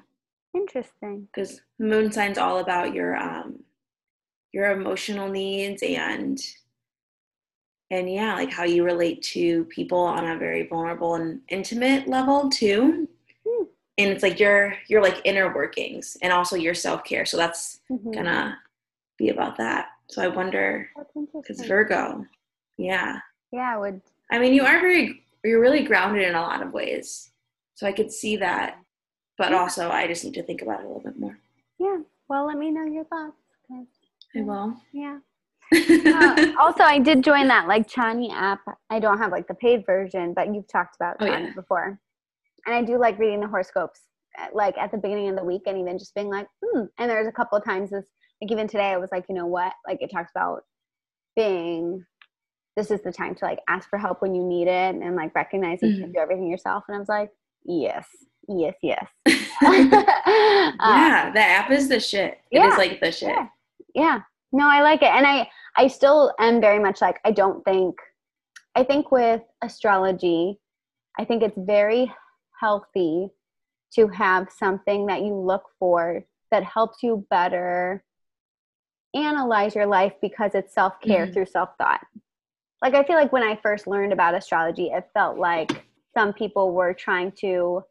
Interesting. 0.55 1.27
because 1.33 1.59
moon 1.79 2.11
sign's 2.11 2.37
all 2.37 2.59
about 2.59 2.93
your 2.93 3.15
um 3.17 3.59
your 4.53 4.71
emotional 4.71 5.27
needs 5.29 5.81
and 5.81 6.39
and 7.93 8.11
yeah 8.11 8.33
like 8.33 8.51
how 8.51 8.63
you 8.63 8.83
relate 8.83 9.21
to 9.21 9.65
people 9.65 9.99
on 9.99 10.27
a 10.27 10.37
very 10.37 10.65
vulnerable 10.67 11.15
and 11.15 11.39
intimate 11.49 12.07
level 12.07 12.49
too 12.49 13.07
Hmm. 13.47 13.63
and 13.99 14.09
it's 14.09 14.23
like 14.23 14.39
your 14.39 14.75
your 14.87 15.01
like 15.01 15.19
inner 15.25 15.53
workings 15.53 16.17
and 16.21 16.31
also 16.33 16.55
your 16.55 16.73
self-care 16.73 17.25
so 17.25 17.35
that's 17.37 17.81
Mhm. 17.91 18.13
gonna 18.15 18.57
be 19.17 19.29
about 19.29 19.57
that 19.57 19.89
so 20.09 20.21
i 20.23 20.27
wonder 20.27 20.89
because 21.33 21.59
virgo 21.67 22.25
yeah 22.77 23.19
yeah, 23.51 23.75
I 23.75 23.77
would. 23.77 24.01
i 24.31 24.39
mean 24.39 24.53
you 24.53 24.63
are 24.65 24.79
very 24.81 25.23
you're 25.43 25.61
really 25.61 25.83
grounded 25.83 26.23
in 26.27 26.35
a 26.35 26.41
lot 26.41 26.61
of 26.63 26.73
ways 26.73 27.31
so 27.75 27.85
i 27.85 27.91
could 27.91 28.11
see 28.11 28.35
that 28.37 28.77
but 29.37 29.51
Yeah. 29.51 29.59
also 29.59 29.89
i 29.91 30.07
just 30.07 30.23
need 30.25 30.33
to 30.35 30.43
think 30.43 30.61
about 30.63 30.79
it 30.79 30.85
a 30.85 30.87
little 30.87 31.03
bit 31.09 31.19
more 31.19 31.37
Yeah. 31.79 31.99
Well, 32.29 32.45
let 32.47 32.57
me 32.57 32.71
know 32.71 32.85
your 32.85 33.03
thoughts. 33.13 33.35
i 34.35 34.41
will 34.41 34.69
Yeah. 34.93 35.19
Uh, 35.73 36.53
also, 36.59 36.83
I 36.83 36.99
did 36.99 37.23
join 37.23 37.47
that 37.47 37.67
like 37.67 37.87
Chani 37.89 38.31
app. 38.31 38.59
I 38.89 38.99
don't 38.99 39.17
have 39.17 39.31
like 39.31 39.47
the 39.47 39.55
paid 39.55 39.85
version, 39.85 40.33
but 40.33 40.53
you've 40.53 40.67
talked 40.67 40.95
about 40.95 41.17
Oh, 41.19 41.25
Chani 41.25 41.47
yeah. 41.47 41.53
before. 41.53 41.99
And 42.65 42.75
I 42.75 42.81
do 42.81 42.97
like 42.97 43.19
reading 43.19 43.41
the 43.41 43.47
horoscopes, 43.47 44.01
uh, 44.39 44.47
like 44.53 44.77
at 44.77 44.91
the 44.91 44.97
beginning 44.97 45.29
of 45.29 45.35
the 45.35 45.43
week, 45.43 45.63
and 45.65 45.77
even 45.77 45.97
just 45.97 46.15
being 46.15 46.29
like, 46.29 46.47
hmm. 46.63 46.83
And 46.97 47.09
there's 47.09 47.27
a 47.27 47.31
couple 47.31 47.57
of 47.57 47.65
times 47.65 47.89
this, 47.89 48.05
like 48.41 48.51
even 48.51 48.67
today, 48.67 48.91
I 48.91 48.97
was 48.97 49.09
like, 49.11 49.25
you 49.29 49.35
know 49.35 49.47
what? 49.47 49.73
Like 49.87 50.01
it 50.01 50.11
talks 50.11 50.31
about 50.35 50.61
being. 51.35 52.05
This 52.75 52.89
is 52.89 53.01
the 53.03 53.11
time 53.11 53.35
to 53.35 53.45
like 53.45 53.59
ask 53.69 53.87
for 53.87 53.99
help 53.99 54.21
when 54.23 54.33
you 54.33 54.43
need 54.43 54.67
it, 54.67 54.95
and 54.95 55.15
like 55.15 55.35
recognize 55.35 55.79
that 55.81 55.89
you 55.89 56.01
can 56.01 56.11
do 56.11 56.19
everything 56.19 56.49
yourself. 56.49 56.83
And 56.87 56.95
I 56.95 56.99
was 56.99 57.07
like, 57.09 57.29
yes, 57.65 58.07
yes, 58.47 58.73
yes. 58.81 59.05
Uh, 60.79 60.89
yeah, 60.97 61.31
the 61.31 61.39
app 61.39 61.69
is 61.71 61.87
the 61.87 61.99
shit. 61.99 62.39
It 62.51 62.57
yeah, 62.59 62.71
is 62.71 62.77
like 62.77 62.99
the 62.99 63.11
shit. 63.11 63.29
yeah. 63.29 63.47
yeah 63.93 64.19
No, 64.53 64.69
I 64.69 64.81
like 64.81 65.01
it. 65.01 65.09
And 65.09 65.25
I 65.25 65.49
I 65.75 65.87
still 65.87 66.33
am 66.39 66.61
very 66.61 66.79
much 66.79 67.01
like 67.01 67.19
I 67.25 67.31
don't 67.31 67.63
think 67.65 67.95
I 68.75 68.83
think 68.83 69.11
with 69.11 69.41
astrology, 69.61 70.59
I 71.19 71.25
think 71.25 71.43
it's 71.43 71.57
very 71.57 72.11
healthy 72.59 73.29
to 73.95 74.07
have 74.07 74.49
something 74.51 75.07
that 75.07 75.21
you 75.21 75.35
look 75.35 75.63
for 75.79 76.23
that 76.51 76.63
helps 76.63 77.03
you 77.03 77.25
better 77.29 78.03
analyze 79.15 79.75
your 79.75 79.85
life 79.85 80.13
because 80.21 80.55
it's 80.55 80.73
self-care 80.73 81.27
Mhm. 81.27 81.33
through 81.33 81.45
self-thought. 81.45 82.01
Like 82.81 82.95
I 82.95 83.03
feel 83.03 83.15
like 83.15 83.31
when 83.31 83.43
I 83.43 83.55
first 83.57 83.87
learned 83.87 84.13
about 84.13 84.33
astrology, 84.35 84.87
it 84.87 85.09
felt 85.13 85.37
like 85.37 85.85
some 86.13 86.33
people 86.33 86.73
were 86.73 86.93
trying 86.93 87.31
to 87.33 87.83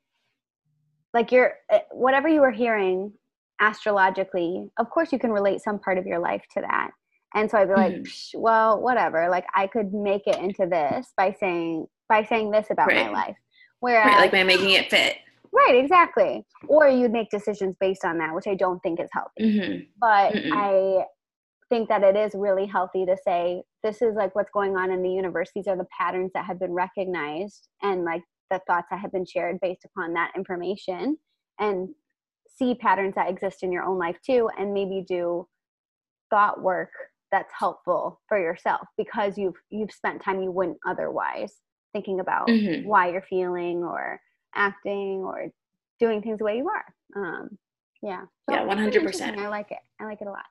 like 1.14 1.30
you're 1.32 1.54
eh, 1.70 1.80
whatever 1.90 2.28
you 2.28 2.40
were 2.40 2.50
hearing 2.50 3.12
astrologically, 3.60 4.70
of 4.78 4.90
course 4.90 5.12
you 5.12 5.18
can 5.18 5.30
relate 5.32 5.60
some 5.60 5.78
part 5.78 5.98
of 5.98 6.06
your 6.06 6.18
life 6.18 6.42
to 6.54 6.60
that. 6.60 6.90
And 7.34 7.50
so 7.50 7.58
I'd 7.58 7.68
be 7.68 7.74
like, 7.74 7.92
Mhm. 7.94 8.02
"Psh, 8.06 8.34
well, 8.38 8.80
whatever. 8.80 9.28
Like 9.28 9.46
I 9.54 9.66
could 9.66 9.92
make 9.94 10.26
it 10.26 10.38
into 10.38 10.66
this 10.66 11.12
by 11.16 11.32
saying 11.32 11.86
by 12.08 12.24
saying 12.24 12.50
this 12.50 12.70
about 12.70 12.88
my 12.88 13.08
life. 13.08 13.36
Whereas 13.80 14.06
Right, 14.06 14.18
like 14.18 14.32
by 14.32 14.42
making 14.44 14.70
it 14.70 14.90
fit. 14.90 15.16
Right, 15.50 15.74
exactly. 15.76 16.44
Or 16.68 16.88
you'd 16.88 17.10
make 17.12 17.30
decisions 17.30 17.74
based 17.80 18.04
on 18.04 18.18
that, 18.18 18.34
which 18.34 18.46
I 18.46 18.54
don't 18.54 18.80
think 18.80 19.00
is 19.00 19.08
healthy. 19.12 19.58
hmm 19.60 19.76
But 19.98 20.32
Mm-mm. 20.34 20.50
I 20.52 21.06
think 21.70 21.88
that 21.88 22.02
it 22.02 22.16
is 22.16 22.34
really 22.34 22.66
healthy 22.66 23.06
to 23.06 23.16
say 23.24 23.62
this 23.82 24.02
is 24.02 24.14
like 24.14 24.34
what's 24.34 24.50
going 24.50 24.76
on 24.76 24.90
in 24.90 25.02
the 25.02 25.10
universe. 25.10 25.50
These 25.54 25.68
are 25.68 25.76
the 25.76 25.86
patterns 25.98 26.30
that 26.34 26.44
have 26.44 26.58
been 26.58 26.72
recognized 26.72 27.68
and 27.82 28.04
like 28.04 28.22
the 28.50 28.60
thoughts 28.66 28.88
that 28.90 29.00
have 29.00 29.12
been 29.12 29.24
shared 29.24 29.58
based 29.60 29.86
upon 29.86 30.12
that 30.12 30.32
information 30.36 31.16
and 31.58 31.88
see 32.54 32.74
patterns 32.74 33.14
that 33.14 33.30
exist 33.30 33.62
in 33.62 33.72
your 33.72 33.84
own 33.84 33.98
life 33.98 34.16
too 34.24 34.48
and 34.58 34.72
maybe 34.72 35.04
do 35.06 35.46
thought 36.30 36.62
work 36.62 36.90
that's 37.30 37.52
helpful 37.58 38.20
for 38.28 38.38
yourself 38.38 38.86
because 38.96 39.38
you've 39.38 39.56
you've 39.70 39.92
spent 39.92 40.22
time 40.22 40.42
you 40.42 40.50
wouldn't 40.50 40.78
otherwise 40.86 41.60
thinking 41.92 42.20
about 42.20 42.48
Mhm. 42.48 42.84
why 42.84 43.08
you're 43.10 43.22
feeling 43.22 43.82
or 43.82 44.20
acting 44.54 45.22
or 45.24 45.50
doing 45.98 46.22
things 46.22 46.38
the 46.38 46.44
way 46.44 46.56
you 46.56 46.68
are. 46.68 46.84
Um, 47.14 47.58
yeah. 48.02 48.24
Yeah, 48.50 48.64
100%. 48.64 49.38
I 49.38 49.48
like 49.48 49.70
it. 49.70 49.78
I 50.00 50.04
like 50.04 50.20
it 50.20 50.26
a 50.26 50.30
lot. 50.30 50.46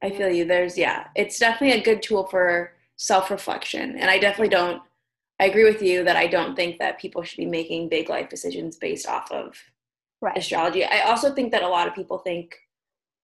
I 0.00 0.10
feel 0.10 0.28
you. 0.28 0.44
There's 0.44 0.76
yeah, 0.76 1.08
it's 1.14 1.38
definitely 1.38 1.80
a 1.80 1.84
good 1.84 2.02
tool 2.02 2.26
for 2.26 2.72
self-reflection. 2.96 3.98
And 3.98 4.10
I 4.10 4.18
definitely 4.18 4.48
don't 4.48 4.82
I 5.40 5.46
agree 5.46 5.64
with 5.64 5.82
you 5.82 6.04
that 6.04 6.16
I 6.16 6.28
don't 6.28 6.54
think 6.54 6.78
that 6.78 7.00
people 7.00 7.22
should 7.24 7.38
be 7.38 7.46
making 7.46 7.88
big 7.88 8.08
life 8.08 8.28
decisions 8.28 8.76
based 8.76 9.08
off 9.08 9.30
of 9.32 9.56
Right. 10.22 10.38
astrology. 10.38 10.84
I 10.84 11.00
also 11.00 11.34
think 11.34 11.50
that 11.52 11.62
a 11.64 11.68
lot 11.68 11.88
of 11.88 11.94
people 11.94 12.18
think 12.18 12.54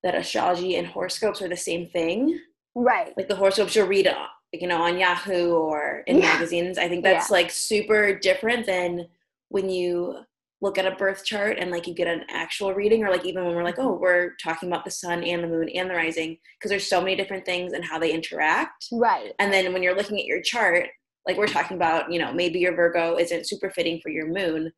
that 0.03 0.15
astrology 0.15 0.77
and 0.77 0.87
horoscopes 0.87 1.41
are 1.41 1.49
the 1.49 1.57
same 1.57 1.87
thing. 1.87 2.39
Right. 2.75 3.15
Like 3.17 3.29
the 3.29 3.37
horoscopes 3.37 3.75
you'll 3.77 3.87
read, 3.87 4.09
uh, 4.09 4.27
you 4.53 4.67
know, 4.67 4.83
on 4.83 4.99
Yahoo 4.99 5.53
or 5.53 6.03
in 6.09 6.17
Yeah. 6.19 6.33
magazines. 6.35 6.77
I 6.77 6.89
think 6.89 7.05
that's 7.05 7.31
like 7.31 7.51
super 7.51 8.15
different 8.19 8.67
than 8.67 9.07
when 9.49 9.71
you 9.71 10.19
look 10.61 10.77
at 10.77 10.87
a 10.87 10.97
birth 10.97 11.25
chart 11.25 11.57
and 11.61 11.71
like 11.71 11.87
you 11.87 11.95
get 11.95 12.09
an 12.09 12.25
actual 12.29 12.75
reading 12.75 13.05
or 13.05 13.11
like 13.11 13.25
even 13.25 13.45
when 13.45 13.55
we're 13.55 13.63
like 13.63 13.79
oh 13.79 13.93
we're 13.93 14.33
talking 14.43 14.69
about 14.69 14.85
the 14.85 14.91
sun 14.91 15.23
and 15.23 15.41
the 15.45 15.47
moon 15.47 15.69
and 15.69 15.89
the 15.89 15.95
rising 15.95 16.37
because 16.59 16.69
there's 16.69 16.85
so 16.89 17.01
many 17.01 17.15
different 17.15 17.45
things 17.47 17.73
and 17.75 17.85
how 17.85 17.97
they 17.97 18.11
interact 18.13 18.89
Right. 18.91 19.33
and 19.39 19.53
then 19.53 19.73
when 19.73 19.85
you're 19.85 19.95
looking 19.95 20.19
at 20.19 20.25
your 20.27 20.43
chart 20.43 20.89
like 21.29 21.37
we're 21.37 21.47
talking 21.47 21.77
about 21.77 22.11
you 22.13 22.19
know 22.19 22.33
maybe 22.33 22.59
your 22.59 22.75
virgo 22.75 23.17
isn't 23.17 23.47
super 23.49 23.71
fitting 23.71 24.01
for 24.03 24.09
your 24.11 24.27
moon 24.27 24.73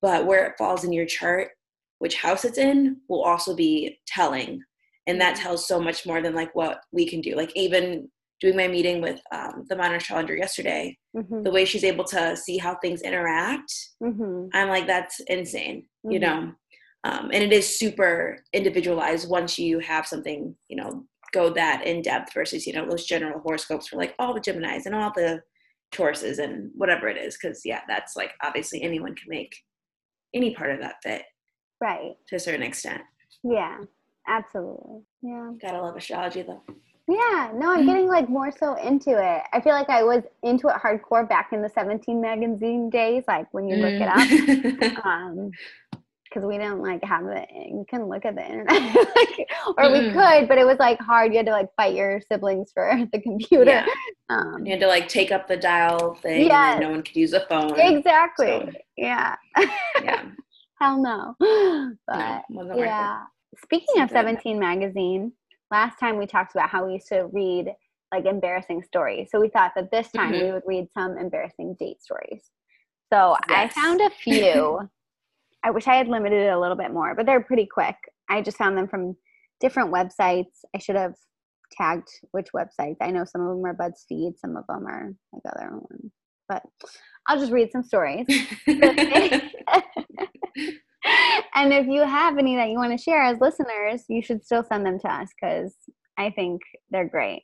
but 0.00 0.24
where 0.24 0.46
it 0.46 0.54
falls 0.56 0.84
in 0.84 0.92
your 0.94 1.04
chart 1.04 1.50
which 1.98 2.16
house 2.16 2.44
it's 2.44 2.58
in 2.58 2.96
will 3.08 3.22
also 3.22 3.54
be 3.54 3.98
telling 4.06 4.62
and 5.06 5.20
that 5.20 5.36
Mhm. 5.36 5.42
tells 5.42 5.68
so 5.68 5.80
much 5.80 6.04
more 6.06 6.20
than 6.20 6.34
like 6.34 6.54
what 6.54 6.80
we 6.92 7.08
can 7.08 7.20
do 7.20 7.34
like 7.36 7.52
even 7.56 8.08
doing 8.40 8.56
my 8.56 8.68
meeting 8.68 9.00
with 9.00 9.20
um, 9.32 9.64
the 9.68 9.76
modern 9.76 9.96
astrologer 9.96 10.36
yesterday 10.36 10.96
Mm-hmm. 11.16 11.42
the 11.44 11.50
way 11.50 11.64
she's 11.64 11.84
able 11.84 12.04
to 12.04 12.36
see 12.36 12.58
how 12.58 12.74
things 12.76 13.02
interact 13.02 13.72
Mm-hmm. 14.02 14.48
i'm 14.52 14.68
like 14.68 14.86
that's 14.86 15.20
insane 15.20 15.86
you 16.04 16.18
Mhm. 16.18 16.22
know 16.22 16.52
um, 17.04 17.30
and 17.32 17.42
it 17.44 17.52
is 17.52 17.78
super 17.78 18.42
individualized 18.52 19.28
once 19.30 19.58
you 19.58 19.78
have 19.78 20.06
something 20.06 20.54
you 20.68 20.76
know 20.76 21.06
go 21.32 21.50
that 21.50 21.86
in 21.86 22.02
depth 22.02 22.32
versus 22.34 22.66
you 22.66 22.72
know 22.72 22.88
those 22.88 23.04
general 23.06 23.40
horoscopes 23.40 23.88
for 23.88 23.96
like 23.96 24.14
all 24.18 24.34
the 24.34 24.40
geminis 24.40 24.86
and 24.86 24.94
all 24.94 25.12
the 25.14 25.40
tauruses 25.92 26.38
and 26.38 26.70
whatever 26.74 27.08
it 27.08 27.16
is 27.16 27.36
because 27.40 27.62
yeah 27.64 27.80
that's 27.88 28.16
like 28.16 28.32
obviously 28.42 28.82
anyone 28.82 29.14
can 29.14 29.28
make 29.28 29.54
any 30.34 30.54
part 30.54 30.70
of 30.72 30.80
that 30.80 30.96
fit 31.02 31.22
Right. 31.80 32.16
to 32.28 32.36
a 32.36 32.40
certain 32.40 32.62
extent 32.62 33.02
Yeah. 33.42 33.78
Absolutely. 34.28 35.02
Yeah. 35.22 35.52
gotta 35.62 35.80
love 35.80 35.96
astrology 35.96 36.42
though 36.42 36.62
Yeah. 37.08 37.52
No, 37.54 37.70
I'm 37.72 37.86
getting 37.86 38.08
like 38.08 38.28
more 38.28 38.50
so 38.50 38.74
into 38.74 39.10
it. 39.10 39.42
I 39.52 39.60
feel 39.60 39.72
like 39.72 39.88
I 39.88 40.02
was 40.02 40.24
into 40.42 40.66
it 40.68 40.74
hardcore 40.82 41.28
back 41.28 41.52
in 41.52 41.62
the 41.62 41.68
17 41.68 42.20
magazine 42.20 42.90
days, 42.90 43.22
like 43.28 43.46
when 43.54 43.68
you 43.68 43.76
look 43.76 43.94
it 43.94 44.08
up. 44.08 45.04
um 45.04 45.50
because 46.24 46.44
we 46.44 46.58
didn't 46.58 46.82
like 46.82 47.02
have 47.04 47.22
the 47.24 47.46
you 47.54 47.86
can 47.88 48.08
look 48.08 48.24
at 48.26 48.34
the 48.34 48.44
internet 48.44 48.94
like, 49.16 49.48
or 49.78 49.90
we 49.92 50.00
Mm-mm. 50.00 50.12
could 50.12 50.48
but 50.48 50.58
it 50.58 50.66
was 50.66 50.76
like 50.78 50.98
hard 51.00 51.30
you 51.32 51.38
had 51.38 51.46
to 51.46 51.52
like 51.52 51.68
fight 51.76 51.94
your 51.94 52.20
siblings 52.30 52.72
for 52.74 52.92
the 53.12 53.20
computer 53.20 53.70
yeah 53.70 53.86
um 54.28 54.66
you 54.66 54.72
had 54.72 54.80
to 54.80 54.86
like 54.88 55.08
take 55.08 55.30
up 55.32 55.46
the 55.48 55.56
dial 55.56 56.14
thing 56.16 56.46
yeah, 56.48 56.78
no 56.80 56.90
one 56.90 57.02
could 57.02 57.16
use 57.16 57.32
a 57.32 57.40
phone 57.48 57.78
exactly 57.78 58.48
So- 58.48 58.70
yeah 58.98 59.36
yeah 60.04 60.24
hell 60.80 61.00
no. 61.02 61.34
No, 61.40 61.94
but 62.06 62.44
it. 62.78 62.78
yeah. 62.84 63.22
Speaking 63.64 64.02
of 64.02 64.10
17 64.10 64.58
magazine 64.58 65.32
last 65.70 65.98
time 65.98 66.18
we 66.18 66.26
talked 66.26 66.54
about 66.54 66.68
how 66.70 66.86
we 66.86 66.94
used 66.94 67.08
to 67.08 67.26
read 67.32 67.74
like 68.12 68.24
embarrassing 68.26 68.82
stories. 68.82 69.28
So 69.32 69.40
we 69.40 69.48
thought 69.48 69.72
that 69.74 69.90
this 69.90 70.10
time 70.12 70.32
we 70.32 70.38
Mhm. 70.46 70.52
would 70.54 70.62
read 70.66 70.88
some 70.94 71.18
embarrassing 71.18 71.74
date 71.80 72.00
stories. 72.02 72.50
So 73.12 73.36
i 73.48 73.68
found 73.68 74.00
a 74.00 74.10
few. 74.10 74.88
I 75.64 75.70
wish 75.70 75.88
i 75.88 75.96
had 75.96 76.06
limited 76.08 76.46
it 76.46 76.52
a 76.52 76.60
little 76.60 76.76
bit 76.76 76.92
more 76.92 77.14
but 77.16 77.26
they're 77.26 77.40
pretty 77.42 77.66
quick. 77.66 77.96
I 78.28 78.42
just 78.42 78.56
found 78.56 78.76
them 78.78 78.86
from 78.88 79.16
different 79.60 79.92
websites. 79.92 80.64
I 80.74 80.78
should 80.78 80.96
have 80.96 81.14
tagged 81.72 82.08
which 82.30 82.46
websites 82.54 82.94
i 83.00 83.10
know 83.10 83.24
some 83.24 83.40
of 83.40 83.48
them 83.56 83.66
are 83.66 83.74
buzzfeed 83.74 84.38
some 84.38 84.56
of 84.56 84.64
them 84.68 84.86
are 84.86 85.12
like 85.32 85.42
other 85.52 85.68
ones 85.72 86.12
but 86.48 86.62
i'll 87.26 87.40
just 87.40 87.50
read 87.50 87.72
some 87.72 87.82
stories 87.82 88.24
and 91.54 91.72
if 91.72 91.86
you 91.86 92.02
have 92.02 92.38
any 92.38 92.56
that 92.56 92.68
you 92.68 92.76
want 92.78 92.92
to 92.92 93.02
share 93.02 93.22
as 93.22 93.38
listeners, 93.40 94.04
you 94.08 94.22
should 94.22 94.44
still 94.44 94.64
send 94.64 94.84
them 94.84 94.98
to 95.00 95.08
us 95.12 95.28
because 95.40 95.74
I 96.18 96.30
think 96.30 96.62
they're 96.90 97.08
great. 97.08 97.42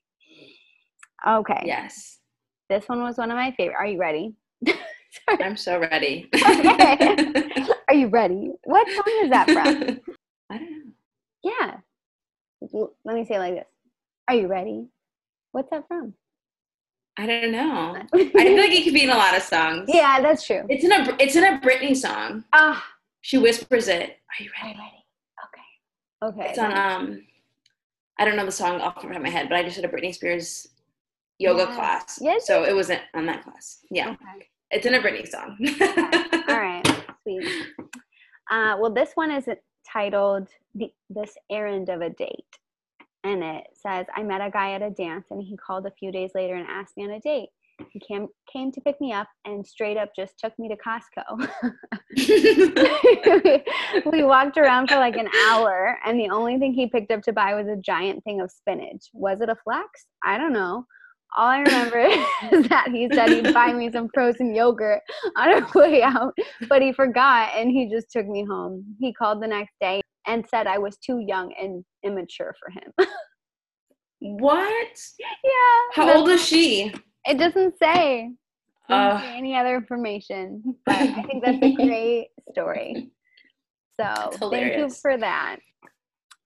Okay. 1.26 1.62
yes 1.64 2.19
This 2.69 2.88
one 2.88 3.02
was 3.02 3.16
one 3.19 3.31
of 3.31 3.37
my 3.37 3.52
favorite. 3.52 3.76
Are 3.76 3.87
you 3.87 3.99
ready? 3.99 4.35
I'm 5.28 5.57
so 5.57 5.78
ready 5.78 6.28
Okay. 6.35 7.16
Are 7.88 7.95
you 7.95 8.09
ready? 8.09 8.50
What 8.64 8.88
song 8.90 9.21
is 9.23 9.31
that 9.31 9.50
from? 9.50 10.00
i 10.50 10.59
don't 10.59 10.71
know 10.71 10.92
Yeah. 11.42 11.76
Let 13.04 13.14
me 13.14 13.25
say 13.25 13.35
it 13.37 13.38
like 13.38 13.54
this. 13.54 13.66
Are 14.28 14.35
you 14.35 14.47
ready? 14.49 14.87
What's 15.52 15.71
that 15.71 15.87
from? 15.87 16.14
i 17.19 17.26
don't 17.26 17.52
know 17.52 17.95
i 18.14 18.19
feel 18.25 18.57
like 18.57 18.71
it 18.73 18.85
could 18.85 18.95
be 18.95 19.04
in 19.04 19.11
a 19.11 19.14
lot 19.16 19.37
of 19.37 19.42
songs 19.42 19.87
yeah, 19.92 20.19
that's 20.23 20.47
true. 20.47 20.62
it's 20.71 20.83
in 20.83 20.92
a 20.92 21.16
it's 21.21 21.37
in 21.37 21.45
a 21.45 21.61
britney 21.61 21.95
song 21.95 22.42
Ah, 22.54 22.83
she 23.23 23.38
whispers 23.38 23.88
it 23.88 24.11
are 24.11 24.43
you 24.43 24.50
ready 24.62 24.79
ready? 24.79 25.05
Okay. 25.47 26.37
Okay. 26.41 26.50
it's 26.50 26.59
on 26.59 26.73
um 26.76 27.23
i 28.19 28.25
don't 28.25 28.37
know 28.37 28.45
the 28.45 28.52
song 28.52 28.81
off 28.81 28.97
the 28.97 29.02
top 29.09 29.17
of 29.17 29.23
my 29.23 29.31
head 29.31 29.49
but 29.49 29.57
i 29.57 29.62
just 29.62 29.76
did 29.76 29.85
a 29.85 29.88
britney 29.88 30.14
spears 30.14 30.69
yoga 31.38 31.62
Yes. 31.64 31.75
class 31.76 32.19
Yes, 32.21 32.47
so 32.47 32.64
it 32.64 32.75
wasn't 32.75 33.00
on 33.14 33.26
that 33.26 33.43
class 33.45 33.79
yeah 33.91 34.11
Okay. 34.11 34.47
it's 34.71 34.87
in 34.87 34.95
a 34.95 35.00
britney 35.00 35.26
song 35.26 35.57
All 36.49 36.61
right, 36.61 36.83
sweet. 37.23 37.47
Uh, 38.50 38.76
well, 38.79 38.93
this 38.93 39.12
one 39.14 39.31
is 39.31 39.49
titled 39.91 40.49
the, 40.75 40.93
"This 41.09 41.38
Errand 41.50 41.88
of 41.88 42.02
a 42.02 42.11
Date," 42.11 42.59
and 43.25 43.43
it 43.43 43.64
says, 43.75 44.07
"I 44.14 44.23
met 44.23 44.41
a 44.43 44.50
guy 44.50 44.73
at 44.73 44.83
a 44.83 44.91
dance, 44.91 45.26
and 45.31 45.41
he 45.43 45.57
called 45.57 45.87
a 45.87 45.91
few 45.93 46.12
days 46.12 46.33
later 46.35 46.55
and 46.57 46.67
asked 46.69 46.97
me 46.97 47.05
on 47.05 47.11
a 47.12 47.21
date. 47.21 47.49
He 47.91 48.01
came 48.01 48.29
came 48.53 48.71
to 48.73 48.81
pick 48.81 49.01
me 49.01 49.12
up, 49.12 49.29
and 49.45 49.67
straight 49.67 49.97
up 49.97 50.11
just 50.15 50.39
took 50.39 50.53
me 50.59 50.69
to 50.69 50.77
Costco. 50.77 51.49
we 54.12 54.23
walked 54.23 54.59
around 54.59 54.89
for 54.89 54.97
like 54.97 55.17
an 55.17 55.29
hour, 55.49 55.99
and 56.05 56.19
the 56.19 56.31
only 56.31 56.59
thing 56.59 56.73
he 56.73 56.87
picked 56.87 57.11
up 57.11 57.23
to 57.23 57.33
buy 57.33 57.55
was 57.55 57.69
a 57.69 57.77
giant 57.77 58.23
thing 58.25 58.41
of 58.41 58.51
spinach. 58.51 59.09
Was 59.12 59.41
it 59.41 59.49
a 59.49 59.57
flax? 59.65 60.07
I 60.25 60.39
don't 60.39 60.53
know." 60.53 60.85
All 61.35 61.49
I 61.49 61.61
remember 61.61 61.99
is 62.53 62.69
that 62.69 62.89
he 62.89 63.09
said 63.12 63.31
he'd 63.31 63.55
buy 63.55 63.73
me 63.73 63.91
some 63.91 64.11
frozen 64.12 64.55
yogurt 64.55 65.01
on 65.37 65.49
our 65.49 65.67
way 65.75 66.03
out, 66.03 66.35
but 66.69 66.83
he 66.83 66.93
forgot 66.93 67.53
and 67.57 67.71
he 67.71 67.89
just 67.89 68.11
took 68.11 68.27
me 68.27 68.45
home. 68.45 68.85
He 69.01 69.15
called 69.15 69.43
the 69.43 69.47
next 69.47 69.73
day 69.81 70.03
and 70.27 70.45
said 70.49 70.67
I 70.67 70.77
was 70.79 70.99
too 70.99 71.25
young 71.27 71.55
and 71.59 71.85
immature 72.03 72.55
for 72.61 72.71
him. 72.71 73.09
what 74.21 74.99
yeah. 75.19 75.95
how 75.95 76.17
old 76.17 76.29
is 76.29 76.45
she 76.45 76.93
It 77.26 77.38
doesn't 77.38 77.79
say. 77.79 78.31
Doesn't 78.88 79.17
Uh. 79.17 79.21
say 79.21 79.37
any 79.38 79.57
other 79.57 79.76
information, 79.76 80.76
but 80.87 80.97
I 80.97 81.23
think 81.23 81.45
that's 81.45 81.62
a 81.62 81.75
great 81.75 82.29
story. 82.50 83.11
So 84.00 84.49
thank 84.50 84.76
you 84.76 84.88
for 84.91 85.17
that. 85.19 85.57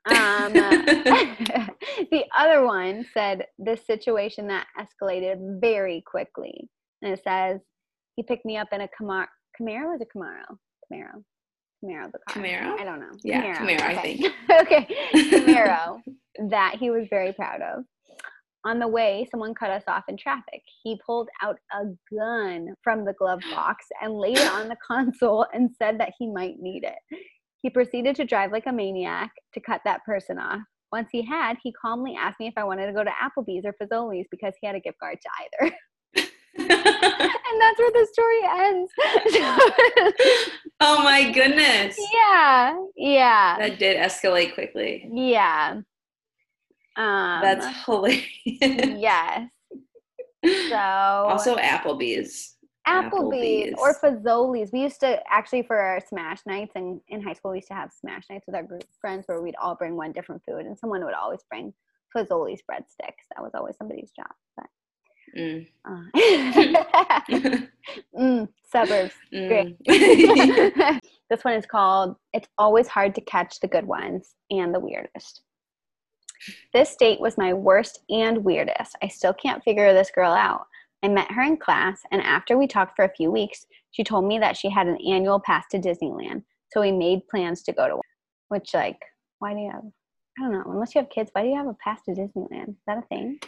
Um, 0.08 0.52
the 0.52 2.24
other 2.38 2.64
one 2.64 3.04
said 3.12 3.46
this 3.58 3.84
situation 3.84 4.46
that 4.46 4.68
escalated 4.78 5.60
very 5.60 6.00
quickly. 6.06 6.68
And 7.02 7.12
it 7.12 7.20
says, 7.24 7.60
he 8.14 8.22
picked 8.22 8.44
me 8.44 8.56
up 8.56 8.68
in 8.70 8.82
a 8.82 8.88
Camaro. 8.88 9.26
Camaro 9.60 9.90
was 9.90 10.00
a 10.00 10.04
Camaro? 10.16 10.44
Camaro. 10.92 11.24
Camaro, 11.84 12.12
the 12.12 12.18
car. 12.28 12.40
Camaro? 12.40 12.80
I 12.80 12.84
don't 12.84 13.00
know. 13.00 13.10
Yeah, 13.24 13.58
Camaro, 13.58 13.80
I 13.80 13.98
okay. 13.98 14.16
think. 14.16 14.34
okay. 14.62 14.96
Camaro 15.12 16.00
that 16.50 16.76
he 16.78 16.90
was 16.90 17.08
very 17.10 17.32
proud 17.32 17.60
of. 17.60 17.84
On 18.66 18.80
the 18.80 18.88
way, 18.88 19.24
someone 19.30 19.54
cut 19.54 19.70
us 19.70 19.84
off 19.86 20.02
in 20.08 20.16
traffic. 20.16 20.60
He 20.82 21.00
pulled 21.06 21.28
out 21.40 21.56
a 21.72 21.84
gun 22.12 22.74
from 22.82 23.04
the 23.04 23.12
glove 23.12 23.40
box 23.54 23.86
and 24.02 24.18
laid 24.18 24.38
it 24.38 24.50
on 24.50 24.66
the 24.68 24.76
console 24.84 25.46
and 25.54 25.70
said 25.78 26.00
that 26.00 26.14
he 26.18 26.26
might 26.26 26.58
need 26.58 26.82
it. 26.82 26.98
He 27.62 27.70
proceeded 27.70 28.16
to 28.16 28.24
drive 28.24 28.50
like 28.50 28.66
a 28.66 28.72
maniac 28.72 29.30
to 29.54 29.60
cut 29.60 29.82
that 29.84 30.04
person 30.04 30.38
off. 30.38 30.62
Once 30.90 31.08
he 31.12 31.22
had, 31.24 31.56
he 31.62 31.72
calmly 31.72 32.16
asked 32.18 32.40
me 32.40 32.48
if 32.48 32.54
I 32.56 32.64
wanted 32.64 32.86
to 32.86 32.92
go 32.92 33.04
to 33.04 33.10
Applebee's 33.10 33.64
or 33.64 33.72
Fazoli's 33.80 34.26
because 34.32 34.54
he 34.60 34.66
had 34.66 34.74
a 34.74 34.80
gift 34.80 34.98
card 35.00 35.18
to 35.22 35.28
either. 35.64 35.76
and 36.58 37.60
that's 37.60 37.78
where 37.78 37.92
the 37.92 38.08
story 38.12 38.40
ends. 38.66 38.92
oh 40.80 41.02
my 41.04 41.30
goodness. 41.32 41.96
yeah, 42.12 42.76
yeah, 42.96 43.58
That 43.60 43.78
did 43.78 43.96
escalate 43.96 44.54
quickly. 44.54 45.08
yeah. 45.12 45.80
Um, 46.96 47.42
That's 47.42 47.66
hilarious. 47.84 48.24
yes. 48.46 49.48
So 50.44 50.76
also 50.76 51.56
Applebee's. 51.56 52.54
Applebee's, 52.88 53.72
Applebee's. 53.72 53.74
or 53.78 53.94
Fazoli's. 54.00 54.70
We 54.72 54.82
used 54.82 55.00
to 55.00 55.20
actually 55.28 55.62
for 55.62 55.76
our 55.76 56.00
smash 56.08 56.38
nights 56.46 56.72
and 56.76 57.00
in 57.08 57.20
high 57.20 57.32
school 57.32 57.50
we 57.50 57.58
used 57.58 57.66
to 57.68 57.74
have 57.74 57.90
smash 57.92 58.24
nights 58.30 58.46
with 58.46 58.54
our 58.54 58.62
group 58.62 58.84
friends 59.00 59.24
where 59.26 59.42
we'd 59.42 59.56
all 59.60 59.74
bring 59.74 59.96
one 59.96 60.12
different 60.12 60.40
food 60.48 60.66
and 60.66 60.78
someone 60.78 61.04
would 61.04 61.14
always 61.14 61.40
bring 61.50 61.72
Fazoli's 62.16 62.62
breadsticks. 62.70 63.26
That 63.34 63.42
was 63.42 63.50
always 63.54 63.76
somebody's 63.76 64.12
job. 64.12 64.30
But 64.56 64.66
Mm. 65.36 65.66
uh, 65.84 66.04
mm, 68.16 68.48
suburbs. 68.70 69.12
Mm. 69.34 71.00
this 71.28 71.44
one 71.44 71.54
is 71.54 71.66
called 71.66 72.14
It's 72.32 72.46
Always 72.58 72.86
Hard 72.86 73.14
to 73.16 73.20
Catch 73.22 73.58
the 73.60 73.66
Good 73.66 73.84
Ones 73.86 74.34
and 74.52 74.72
the 74.72 74.78
Weirdest. 74.80 75.42
This 76.72 76.96
date 76.96 77.20
was 77.20 77.38
my 77.38 77.52
worst 77.52 78.00
and 78.10 78.44
weirdest. 78.44 78.96
I 79.02 79.08
still 79.08 79.34
can't 79.34 79.62
figure 79.62 79.92
this 79.92 80.10
girl 80.10 80.32
out. 80.32 80.66
I 81.02 81.08
met 81.08 81.30
her 81.32 81.42
in 81.42 81.56
class, 81.56 82.00
and 82.10 82.22
after 82.22 82.56
we 82.56 82.66
talked 82.66 82.96
for 82.96 83.04
a 83.04 83.14
few 83.14 83.30
weeks, 83.30 83.66
she 83.90 84.04
told 84.04 84.24
me 84.26 84.38
that 84.38 84.56
she 84.56 84.68
had 84.68 84.86
an 84.86 84.98
annual 85.06 85.40
pass 85.40 85.64
to 85.70 85.78
Disneyland. 85.78 86.42
So 86.72 86.80
we 86.80 86.92
made 86.92 87.28
plans 87.28 87.62
to 87.64 87.72
go 87.72 87.88
to 87.88 87.94
one. 87.96 88.02
Which, 88.48 88.74
like, 88.74 89.00
why 89.38 89.54
do 89.54 89.60
you 89.60 89.70
have, 89.70 89.82
I 90.38 90.42
don't 90.42 90.52
know, 90.52 90.72
unless 90.72 90.94
you 90.94 91.00
have 91.00 91.10
kids, 91.10 91.30
why 91.32 91.42
do 91.42 91.48
you 91.48 91.56
have 91.56 91.66
a 91.66 91.76
pass 91.82 92.02
to 92.04 92.12
Disneyland? 92.12 92.70
Is 92.70 92.82
that 92.86 92.98
a 92.98 93.02
thing? 93.02 93.38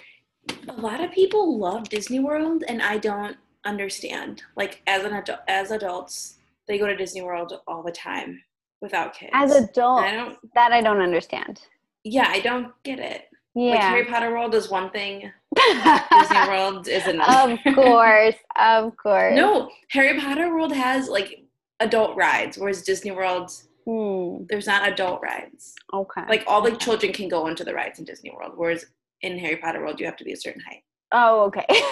a 0.69 0.73
lot 0.73 1.03
of 1.03 1.13
people 1.13 1.59
love 1.59 1.89
Disney 1.89 2.21
World, 2.21 2.65
and 2.69 2.83
I 2.83 2.99
don't 2.99 3.37
understand. 3.65 4.43
Like 4.57 4.83
as 4.87 5.05
an 5.05 5.15
adult, 5.15 5.41
as 5.49 5.71
adults, 5.71 6.39
they 6.67 6.79
go 6.79 6.87
to 6.87 6.97
Disney 6.97 7.23
World 7.23 7.61
all 7.67 7.83
the 7.83 7.93
time 7.93 8.43
without 8.81 9.15
kids. 9.15 9.33
As 9.35 9.55
adults, 9.55 10.05
I 10.05 10.15
don't. 10.15 10.39
that 10.55 10.73
I 10.73 10.81
don't 10.81 11.01
understand. 11.01 11.61
Yeah, 12.05 12.29
I 12.29 12.41
don't 12.41 12.73
get 12.85 12.99
it. 12.99 13.25
Like 13.55 13.79
Yeah. 13.81 13.89
Harry 13.91 14.05
Potter 14.05 14.31
World 14.31 14.55
is 14.55 14.71
one 14.71 14.91
thing. 14.91 15.31
Disney 15.57 16.39
World 16.49 16.89
is 16.89 17.07
another. 17.07 17.59
of 17.65 17.75
course, 17.75 18.35
of 18.59 18.97
course. 18.97 19.35
No, 19.35 19.71
Harry 19.91 20.19
Potter 20.21 20.55
World 20.55 20.73
has 20.73 21.09
like 21.09 21.45
adult 21.81 22.17
rides, 22.17 22.57
whereas 22.59 22.83
Disney 22.83 23.11
World 23.11 23.51
Hmm, 23.87 24.45
there's 24.51 24.67
not 24.67 24.87
adult 24.87 25.23
rides. 25.23 25.75
okay. 25.95 26.23
Like 26.29 26.45
all 26.47 26.61
the 26.61 26.77
children 26.77 27.13
can 27.13 27.29
go 27.29 27.47
onto 27.47 27.65
the 27.65 27.73
rides 27.75 27.99
in 27.99 28.05
Disney 28.05 28.31
World, 28.31 28.53
whereas 28.57 28.85
in 29.23 29.39
Harry 29.39 29.57
Potter 29.57 29.81
World 29.81 29.99
you 29.99 30.07
have 30.07 30.17
to 30.19 30.25
be 30.25 30.33
a 30.33 30.37
certain 30.37 30.61
height. 30.61 30.83
Oh, 31.13 31.45
okay. 31.45 31.67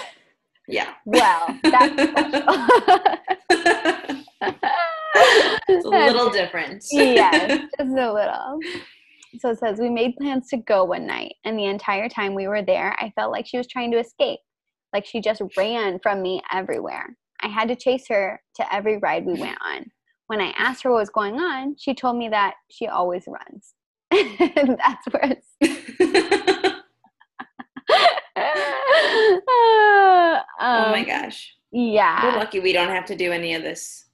Yeah. 0.69 0.95
well, 1.05 1.57
that's 1.63 1.95
it's 5.69 5.85
a 5.85 5.89
little 5.89 6.29
different. 6.29 6.83
yes, 6.91 7.61
just 7.77 7.79
a 7.79 7.83
little. 8.13 8.59
So 9.39 9.51
it 9.51 9.59
says 9.59 9.79
we 9.79 9.89
made 9.89 10.15
plans 10.17 10.47
to 10.49 10.57
go 10.57 10.83
one 10.83 11.05
night, 11.05 11.35
and 11.45 11.57
the 11.57 11.65
entire 11.65 12.09
time 12.09 12.33
we 12.33 12.47
were 12.47 12.61
there, 12.61 12.95
I 12.99 13.11
felt 13.15 13.31
like 13.31 13.47
she 13.47 13.57
was 13.57 13.67
trying 13.67 13.91
to 13.91 13.99
escape, 13.99 14.39
like 14.93 15.05
she 15.05 15.21
just 15.21 15.41
ran 15.55 15.99
from 15.99 16.21
me 16.21 16.41
everywhere. 16.51 17.15
I 17.41 17.47
had 17.47 17.67
to 17.67 17.75
chase 17.75 18.07
her 18.09 18.41
to 18.55 18.73
every 18.73 18.97
ride 18.97 19.25
we 19.25 19.39
went 19.39 19.57
on. 19.63 19.85
When 20.27 20.41
I 20.41 20.53
asked 20.57 20.83
her 20.83 20.91
what 20.91 20.99
was 20.99 21.09
going 21.09 21.39
on, 21.39 21.75
she 21.77 21.93
told 21.93 22.17
me 22.17 22.29
that 22.29 22.55
she 22.69 22.87
always 22.87 23.25
runs. 23.27 23.73
That's 24.11 25.05
where 25.11 25.33
it's. 25.33 25.47
oh 30.59 30.59
my 30.59 30.99
Um, 30.99 31.05
gosh. 31.05 31.53
Yeah. 31.71 32.23
We're 32.25 32.37
lucky 32.39 32.59
we 32.59 32.73
don't 32.73 32.89
have 32.89 33.05
to 33.05 33.15
do 33.15 33.31
any 33.31 33.53
of 33.53 33.61
this. 33.63 34.05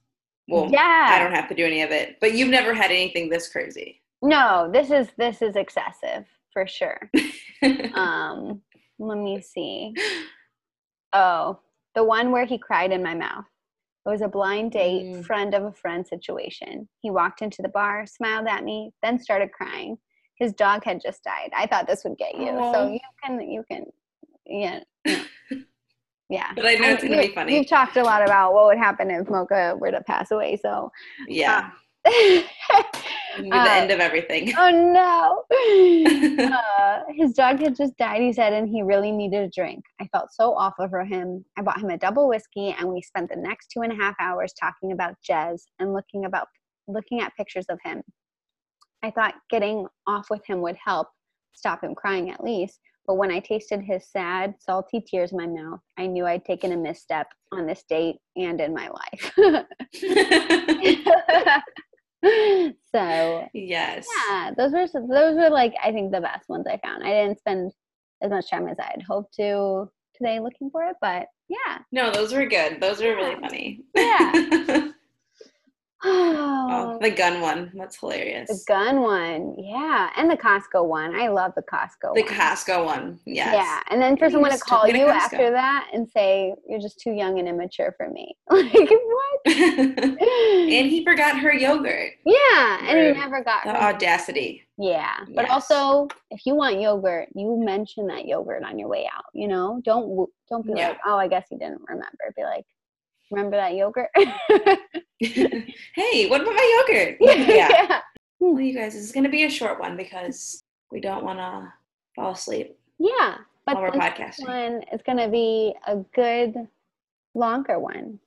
Well, 0.48 0.68
yeah. 0.70 1.08
I 1.10 1.18
don't 1.18 1.32
have 1.34 1.48
to 1.48 1.54
do 1.54 1.64
any 1.64 1.82
of 1.82 1.90
it, 1.90 2.18
but 2.20 2.34
you've 2.34 2.50
never 2.50 2.74
had 2.74 2.90
anything 2.90 3.30
this 3.30 3.48
crazy. 3.48 4.02
No, 4.24 4.70
this 4.72 4.90
is 4.90 5.08
this 5.18 5.42
is 5.42 5.54
excessive 5.54 6.24
for 6.52 6.66
sure. 6.66 7.10
um, 7.94 8.60
let 8.98 9.18
me 9.18 9.40
see. 9.40 9.94
Oh, 11.12 11.58
the 11.94 12.02
one 12.04 12.32
where 12.32 12.44
he 12.46 12.58
cried 12.58 12.90
in 12.90 13.02
my 13.02 13.14
mouth. 13.14 13.44
It 14.06 14.10
was 14.10 14.20
a 14.22 14.28
blind 14.28 14.72
date, 14.72 15.04
Mm. 15.06 15.24
friend 15.24 15.54
of 15.54 15.64
a 15.64 15.72
friend 15.72 16.06
situation. 16.06 16.88
He 17.00 17.10
walked 17.10 17.40
into 17.42 17.62
the 17.62 17.68
bar, 17.70 18.04
smiled 18.06 18.46
at 18.46 18.62
me, 18.64 18.92
then 19.02 19.18
started 19.18 19.50
crying. 19.52 19.96
His 20.38 20.52
dog 20.52 20.84
had 20.84 21.00
just 21.00 21.22
died. 21.24 21.50
I 21.56 21.66
thought 21.66 21.86
this 21.86 22.02
would 22.04 22.18
get 22.18 22.34
you, 22.36 22.48
so 22.72 22.90
you 22.90 22.98
can 23.22 23.40
you 23.50 23.62
can 23.70 23.84
yeah. 24.46 24.80
Yeah. 26.30 26.50
But 26.56 26.64
I 26.66 26.74
know 26.76 26.88
it's 26.88 27.02
gonna 27.02 27.16
you- 27.16 27.28
be 27.28 27.34
funny. 27.34 27.56
You've 27.56 27.68
talked 27.68 27.96
a 27.98 28.02
lot 28.02 28.22
about 28.24 28.54
what 28.54 28.66
would 28.66 28.78
happen 28.78 29.10
if 29.10 29.28
Mocha 29.28 29.76
were 29.78 29.90
to 29.90 30.00
pass 30.02 30.30
away, 30.30 30.56
so 30.56 30.90
yeah. 31.28 31.58
um, 31.58 31.72
be 33.36 33.50
the 33.50 33.56
uh, 33.56 33.68
end 33.68 33.90
of 33.90 34.00
everything. 34.00 34.52
Oh 34.56 34.70
no. 34.70 35.44
uh, 36.52 37.00
his 37.14 37.32
dog 37.32 37.60
had 37.60 37.76
just 37.76 37.96
died, 37.96 38.20
he 38.20 38.32
said, 38.32 38.52
and 38.52 38.68
he 38.68 38.82
really 38.82 39.10
needed 39.10 39.42
a 39.42 39.50
drink. 39.50 39.84
I 40.00 40.06
felt 40.08 40.32
so 40.32 40.54
awful 40.54 40.88
for 40.88 41.04
him. 41.04 41.44
I 41.56 41.62
bought 41.62 41.80
him 41.80 41.90
a 41.90 41.98
double 41.98 42.28
whiskey 42.28 42.74
and 42.78 42.88
we 42.88 43.02
spent 43.02 43.30
the 43.30 43.36
next 43.36 43.68
two 43.72 43.82
and 43.82 43.92
a 43.92 43.96
half 43.96 44.14
hours 44.20 44.52
talking 44.52 44.92
about 44.92 45.14
Jez 45.28 45.62
and 45.78 45.92
looking 45.92 46.26
about 46.26 46.48
looking 46.86 47.20
at 47.20 47.34
pictures 47.36 47.66
of 47.68 47.78
him. 47.82 48.02
I 49.02 49.10
thought 49.10 49.34
getting 49.50 49.86
off 50.06 50.26
with 50.30 50.44
him 50.46 50.60
would 50.62 50.76
help, 50.82 51.08
stop 51.54 51.82
him 51.82 51.94
crying 51.94 52.30
at 52.30 52.42
least. 52.42 52.78
But 53.06 53.16
when 53.16 53.30
I 53.30 53.40
tasted 53.40 53.82
his 53.82 54.10
sad, 54.10 54.54
salty 54.58 55.04
tears 55.06 55.32
in 55.32 55.38
my 55.38 55.46
mouth, 55.46 55.80
I 55.98 56.06
knew 56.06 56.26
I'd 56.26 56.44
taken 56.44 56.72
a 56.72 56.76
misstep 56.76 57.26
on 57.52 57.66
this 57.66 57.84
date 57.86 58.16
and 58.36 58.60
in 58.60 58.72
my 58.72 58.88
life. 58.88 59.32
so 62.92 63.48
yes. 63.52 64.06
yeah, 64.28 64.50
those 64.56 64.72
were 64.72 64.86
those 64.86 65.36
were 65.36 65.50
like 65.50 65.74
I 65.82 65.92
think 65.92 66.12
the 66.12 66.20
best 66.20 66.48
ones 66.48 66.66
I 66.66 66.78
found. 66.78 67.04
I 67.04 67.10
didn't 67.10 67.38
spend 67.38 67.72
as 68.22 68.30
much 68.30 68.50
time 68.50 68.66
as 68.68 68.78
I'd 68.78 69.02
hoped 69.06 69.34
to 69.34 69.90
today 70.16 70.40
looking 70.40 70.70
for 70.70 70.84
it, 70.84 70.96
but 71.00 71.26
yeah. 71.48 71.78
No, 71.92 72.10
those 72.10 72.32
were 72.32 72.46
good. 72.46 72.80
Those 72.80 73.02
were 73.02 73.14
really 73.14 73.36
funny. 73.40 73.82
Yeah. 73.94 74.88
oh, 76.04 76.98
the 77.00 77.10
gun 77.10 77.40
one. 77.40 77.72
That's 77.74 77.98
hilarious. 77.98 78.48
the 78.48 78.60
gun 78.66 79.00
one, 79.00 79.54
yeah, 79.58 80.10
and 80.16 80.30
the 80.30 80.36
Costco 80.36 80.86
one. 80.86 81.14
I 81.14 81.28
love 81.28 81.52
the 81.56 81.62
Costco. 81.62 82.14
The 82.14 82.22
one. 82.22 82.32
Costco 82.32 82.84
one. 82.84 83.20
Yes. 83.24 83.54
Yeah, 83.54 83.80
and 83.90 84.00
then 84.00 84.16
for 84.16 84.26
You 84.26 84.32
someone 84.32 84.50
to 84.52 84.58
call 84.58 84.86
you 84.88 85.06
after 85.08 85.50
that 85.50 85.88
and 85.92 86.08
say 86.08 86.54
you're 86.68 86.80
just 86.80 87.00
too 87.00 87.12
young 87.12 87.38
and 87.38 87.48
immature 87.48 87.94
for 87.96 88.08
me, 88.10 88.36
like 88.50 88.72
what? 88.72 89.40
and 89.46 90.88
he 90.90 91.04
forgot 91.04 91.38
her 91.38 91.52
yogurt. 91.52 92.12
yeah, 92.24 92.78
and 92.88 92.98
he 92.98 93.12
never 93.20 93.42
got 93.42 93.64
The 93.64 93.72
her 93.72 93.76
audacity. 93.82 94.62
Yeah, 94.76 95.14
but 95.34 95.48
also 95.50 96.08
if 96.30 96.44
you 96.46 96.54
want 96.56 96.80
yogurt, 96.80 97.28
you 97.34 97.56
mention 97.64 98.08
that 98.08 98.26
yogurt 98.26 98.64
on 98.64 98.78
your 98.78 98.88
way 98.88 99.08
out. 99.14 99.24
You 99.32 99.48
know, 99.48 99.80
don't 99.84 100.28
don't 100.50 100.66
be 100.66 100.72
Yeah. 100.76 100.88
like, 100.88 100.98
oh, 101.06 101.16
I 101.16 101.28
guess 101.28 101.46
he 101.48 101.56
didn't 101.56 101.80
remember. 101.88 102.08
Be 102.36 102.42
like, 102.42 102.64
remember 103.34 103.56
that 103.56 103.74
yogurt? 103.74 104.10
hey, 105.18 106.28
what 106.28 106.40
about 106.40 106.54
my 106.54 106.84
yogurt? 106.88 107.16
yeah. 107.20 107.68
yeah, 107.68 108.00
Well, 108.40 108.60
you 108.60 108.74
guys, 108.74 108.94
this 108.94 109.02
is 109.02 109.12
going 109.12 109.24
to 109.24 109.30
be 109.30 109.44
a 109.44 109.50
short 109.50 109.80
one 109.80 109.96
because 109.96 110.62
we 110.90 111.00
don't 111.00 111.24
want 111.24 111.38
to 111.38 111.72
fall 112.14 112.32
asleep 112.32 112.76
yeah. 112.98 113.36
But 113.66 113.76
while 113.76 113.84
we're 113.84 113.90
this 113.92 114.00
podcasting. 114.00 114.46
one 114.46 114.82
is 114.92 115.00
gonna 115.06 115.28
be 115.28 115.74
a 115.86 115.96
good 116.14 116.54
longer 117.34 117.78
one. 117.78 118.20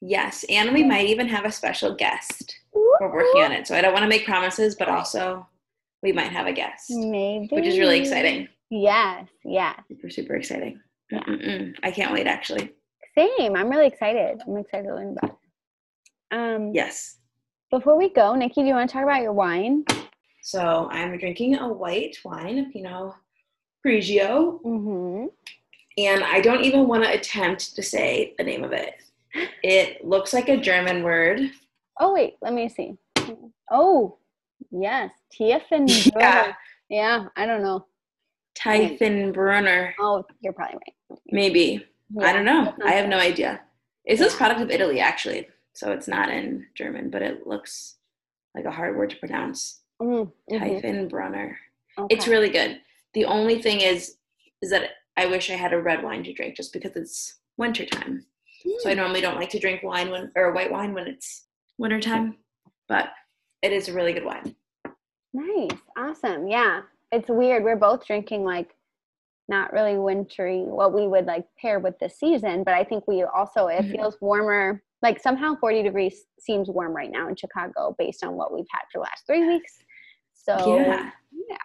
Yes, 0.00 0.44
and 0.48 0.72
we 0.74 0.82
might 0.82 1.06
even 1.06 1.28
have 1.28 1.44
a 1.44 1.52
special 1.52 1.94
guest. 1.94 2.56
We're 2.72 3.12
working 3.12 3.42
on 3.42 3.52
it, 3.52 3.66
so 3.66 3.74
I 3.74 3.80
don't 3.80 3.92
want 3.92 4.02
to 4.02 4.08
make 4.08 4.24
promises, 4.24 4.74
but 4.74 4.88
also 4.88 5.46
we 6.02 6.12
might 6.12 6.32
have 6.32 6.46
a 6.46 6.52
guest, 6.52 6.90
Maybe, 6.90 7.48
which 7.50 7.66
is 7.66 7.78
really 7.78 8.00
exciting. 8.00 8.48
Yes, 8.70 9.28
yes. 9.44 9.80
Super, 9.88 10.10
super 10.10 10.34
exciting. 10.34 10.80
Yeah. 11.10 11.20
Mm-mm-mm. 11.20 11.74
I 11.82 11.90
can't 11.90 12.12
wait, 12.12 12.26
actually. 12.26 12.72
Same. 13.16 13.56
I'm 13.56 13.68
really 13.68 13.86
excited. 13.86 14.40
I'm 14.46 14.56
excited 14.56 14.88
to 14.88 14.94
learn 14.94 15.16
about 15.16 15.30
it. 15.30 16.36
Um, 16.36 16.72
Yes. 16.74 17.18
Before 17.70 17.96
we 17.98 18.08
go, 18.08 18.34
Nikki, 18.34 18.62
do 18.62 18.68
you 18.68 18.74
want 18.74 18.88
to 18.88 18.92
talk 18.94 19.02
about 19.02 19.22
your 19.22 19.32
wine? 19.32 19.84
So 20.42 20.88
I'm 20.92 21.16
drinking 21.18 21.56
a 21.56 21.66
white 21.72 22.16
wine, 22.24 22.58
a 22.58 22.64
Pinot 22.72 23.14
Grigio, 23.84 24.60
Mm-hmm. 24.62 25.26
and 25.98 26.24
I 26.24 26.40
don't 26.40 26.62
even 26.64 26.86
want 26.86 27.04
to 27.04 27.12
attempt 27.12 27.74
to 27.74 27.82
say 27.82 28.34
the 28.38 28.44
name 28.44 28.62
of 28.64 28.72
it. 28.72 28.94
It 29.64 30.04
looks 30.04 30.32
like 30.32 30.48
a 30.48 30.56
German 30.56 31.02
word. 31.02 31.50
Oh 31.98 32.12
wait, 32.14 32.34
let 32.42 32.52
me 32.52 32.68
see. 32.68 32.96
Oh, 33.70 34.18
yes, 34.70 35.10
Tiefenbrunner. 35.32 36.12
Yeah, 36.20 36.52
Yeah, 36.88 37.26
I 37.36 37.46
don't 37.46 37.62
know. 37.62 37.86
Tiefenbrunner, 38.56 39.94
Oh, 39.98 40.24
you're 40.40 40.52
probably 40.52 40.78
right. 41.10 41.18
maybe. 41.32 41.84
I 42.20 42.32
don't 42.32 42.44
know. 42.44 42.74
I 42.84 42.92
have 42.92 43.08
no 43.08 43.18
idea. 43.18 43.60
It 44.04 44.18
says 44.18 44.34
product 44.34 44.60
of 44.60 44.70
Italy, 44.70 45.00
actually. 45.00 45.48
So 45.72 45.92
it's 45.92 46.06
not 46.08 46.28
in 46.28 46.66
German, 46.74 47.10
but 47.10 47.22
it 47.22 47.46
looks 47.46 47.96
like 48.54 48.64
a 48.66 48.70
hard 48.70 48.96
word 48.96 49.10
to 49.10 49.16
pronounce. 49.16 49.80
Mm, 50.00 50.30
mhm. 50.50 50.60
Tiefenbrunner. 50.82 51.54
Okay. 51.98 52.14
It's 52.14 52.28
really 52.28 52.50
good. 52.50 52.80
The 53.14 53.24
only 53.24 53.60
thing 53.62 53.80
is, 53.80 54.16
is 54.62 54.70
that 54.70 54.90
I 55.16 55.26
wish 55.26 55.50
I 55.50 55.54
had 55.54 55.72
a 55.72 55.80
red 55.80 56.02
wine 56.02 56.22
to 56.24 56.32
drink 56.32 56.56
just 56.56 56.72
because 56.72 56.92
it's 56.96 57.38
wintertime. 57.56 58.26
So 58.80 58.90
I 58.90 58.94
Mm. 58.94 58.96
normally 58.96 59.20
don't 59.20 59.36
like 59.36 59.50
to 59.50 59.58
drink 59.58 59.82
wine 59.82 60.10
when 60.10 60.30
or 60.36 60.52
white 60.52 60.70
wine 60.72 60.94
when 60.94 61.06
it's 61.06 61.46
wintertime, 61.78 62.36
but 62.88 63.10
it 63.62 63.72
is 63.72 63.88
a 63.88 63.92
really 63.92 64.12
good 64.12 64.24
wine. 64.24 64.54
Nice. 65.32 65.78
Awesome. 65.96 66.46
Yeah. 66.48 66.82
It's 67.12 67.28
weird. 67.28 67.62
We're 67.64 67.76
both 67.76 68.06
drinking 68.06 68.44
like 68.44 68.74
not 69.48 69.72
really 69.72 69.98
wintry, 69.98 70.62
what 70.62 70.94
we 70.94 71.06
would 71.06 71.26
like 71.26 71.44
pair 71.60 71.78
with 71.78 71.98
the 71.98 72.08
season, 72.08 72.64
but 72.64 72.74
I 72.74 72.84
think 72.84 73.06
we 73.06 73.22
also, 73.22 73.66
it 73.66 73.84
Mhm. 73.84 73.92
feels 73.96 74.20
warmer. 74.20 74.82
Like 75.02 75.20
somehow 75.20 75.54
40 75.56 75.82
degrees 75.82 76.24
seems 76.40 76.70
warm 76.70 76.94
right 76.94 77.10
now 77.10 77.28
in 77.28 77.36
Chicago 77.36 77.94
based 77.98 78.24
on 78.24 78.36
what 78.36 78.52
we've 78.54 78.66
had 78.72 78.82
for 78.90 78.98
the 78.98 79.02
last 79.02 79.26
three 79.26 79.46
weeks. 79.46 79.78
So, 80.32 80.56
Yeah. 80.86 81.10
yeah. 81.32 81.56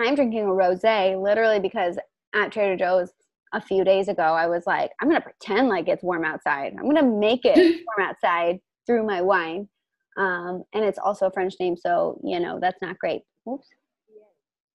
I'm 0.00 0.14
drinking 0.14 0.40
a 0.46 0.52
rose 0.52 0.82
literally 1.16 1.60
because 1.60 1.98
at 2.34 2.50
Trader 2.50 2.76
Joe's 2.76 3.12
a 3.52 3.60
few 3.60 3.84
days 3.84 4.08
ago, 4.08 4.22
I 4.22 4.46
was 4.48 4.66
like, 4.66 4.90
I'm 5.00 5.08
to 5.20 5.24
pretend 5.24 5.68
like 5.68 5.88
it's 5.88 6.02
warm 6.02 6.24
outside. 6.24 6.74
I'm 6.78 6.84
to 6.96 7.02
make 7.02 7.44
it 7.44 7.54
warm 7.86 8.08
outside 8.08 8.60
through 8.86 9.04
my 9.04 9.20
wine. 9.22 9.68
Um, 10.16 10.64
and 10.72 10.84
it's 10.84 10.98
also 10.98 11.26
a 11.26 11.30
French 11.30 11.54
name, 11.60 11.76
so 11.76 12.20
you 12.22 12.38
know 12.40 12.58
that's 12.60 12.80
not 12.80 12.98
great. 12.98 13.22
Oops. 13.48 13.68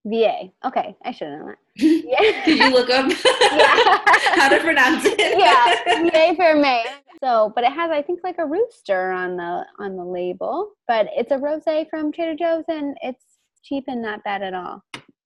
VA. 0.09 0.49
Okay, 0.65 0.95
I 1.03 1.11
should 1.11 1.27
have 1.29 1.39
known 1.39 1.47
that. 1.47 1.57
Yeah. 1.75 2.45
Did 2.45 2.57
you 2.59 2.69
look 2.71 2.89
up 2.89 3.09
Yeah. 3.51 3.99
how 4.35 4.49
to 4.49 4.59
pronounce 4.59 5.03
it? 5.05 5.19
yeah, 5.39 6.03
VA 6.09 6.35
for 6.35 6.55
May. 6.59 6.85
So, 7.23 7.51
but 7.55 7.63
it 7.63 7.71
has, 7.73 7.91
I 7.91 8.01
think, 8.01 8.21
like 8.23 8.37
a 8.37 8.45
rooster 8.45 9.11
on 9.11 9.37
the 9.37 9.65
on 9.79 9.95
the 9.97 10.03
label. 10.03 10.71
But 10.87 11.07
it's 11.15 11.31
a 11.31 11.37
rosé 11.37 11.89
from 11.89 12.11
Trader 12.11 12.35
Joe's, 12.35 12.65
and 12.67 12.97
it's 13.01 13.23
cheap 13.63 13.85
and 13.87 14.01
not 14.01 14.23
bad 14.23 14.41
at 14.41 14.53
all. 14.53 14.83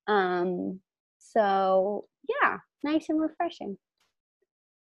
Um, 0.08 0.80
so 1.20 2.06
yeah, 2.42 2.58
nice 2.84 3.06
and 3.10 3.22
refreshing. 3.22 3.78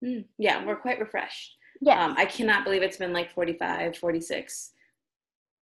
Mm, 0.03 0.25
yeah, 0.37 0.65
we're 0.65 0.75
quite 0.75 0.99
refreshed. 0.99 1.55
Yes. 1.81 1.97
Um, 1.99 2.15
I 2.17 2.25
cannot 2.25 2.63
believe 2.63 2.81
it's 2.83 2.97
been 2.97 3.13
like 3.13 3.31
45, 3.33 3.97
46 3.97 4.71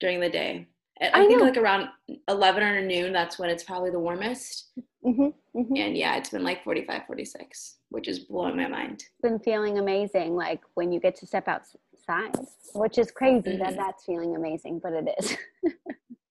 during 0.01 0.21
the 0.21 0.29
day. 0.29 0.67
I, 1.03 1.09
I 1.09 1.27
think 1.27 1.41
know. 1.41 1.47
like 1.47 1.57
around 1.57 1.89
11 2.29 2.63
or 2.63 2.83
noon, 2.85 3.13
that's 3.13 3.39
when 3.39 3.51
it's 3.51 3.65
probably 3.65 3.91
the 3.91 3.99
warmest. 3.99 4.71
hmm 5.03 5.29
hmm 5.55 5.77
And 5.77 5.97
yeah, 5.97 6.17
it's 6.17 6.31
been 6.31 6.45
like 6.45 6.63
45, 6.65 7.03
46, 7.07 7.77
which 7.89 8.07
is 8.09 8.21
blowing 8.21 8.57
my 8.57 8.69
mind. 8.69 9.05
been 9.23 9.39
feeling 9.39 9.79
amazing 9.79 10.35
like 10.37 10.61
when 10.75 10.93
you 10.93 11.01
get 11.01 11.15
to 11.17 11.27
step 11.27 11.49
outside 11.49 12.35
which 12.75 12.99
is 12.99 13.11
crazy 13.11 13.57
that 13.59 13.75
Mhm. 13.75 13.77
that's 13.77 14.05
feeling 14.05 14.35
amazing 14.37 14.79
but 14.79 14.93
it 14.93 15.09
is 15.19 15.37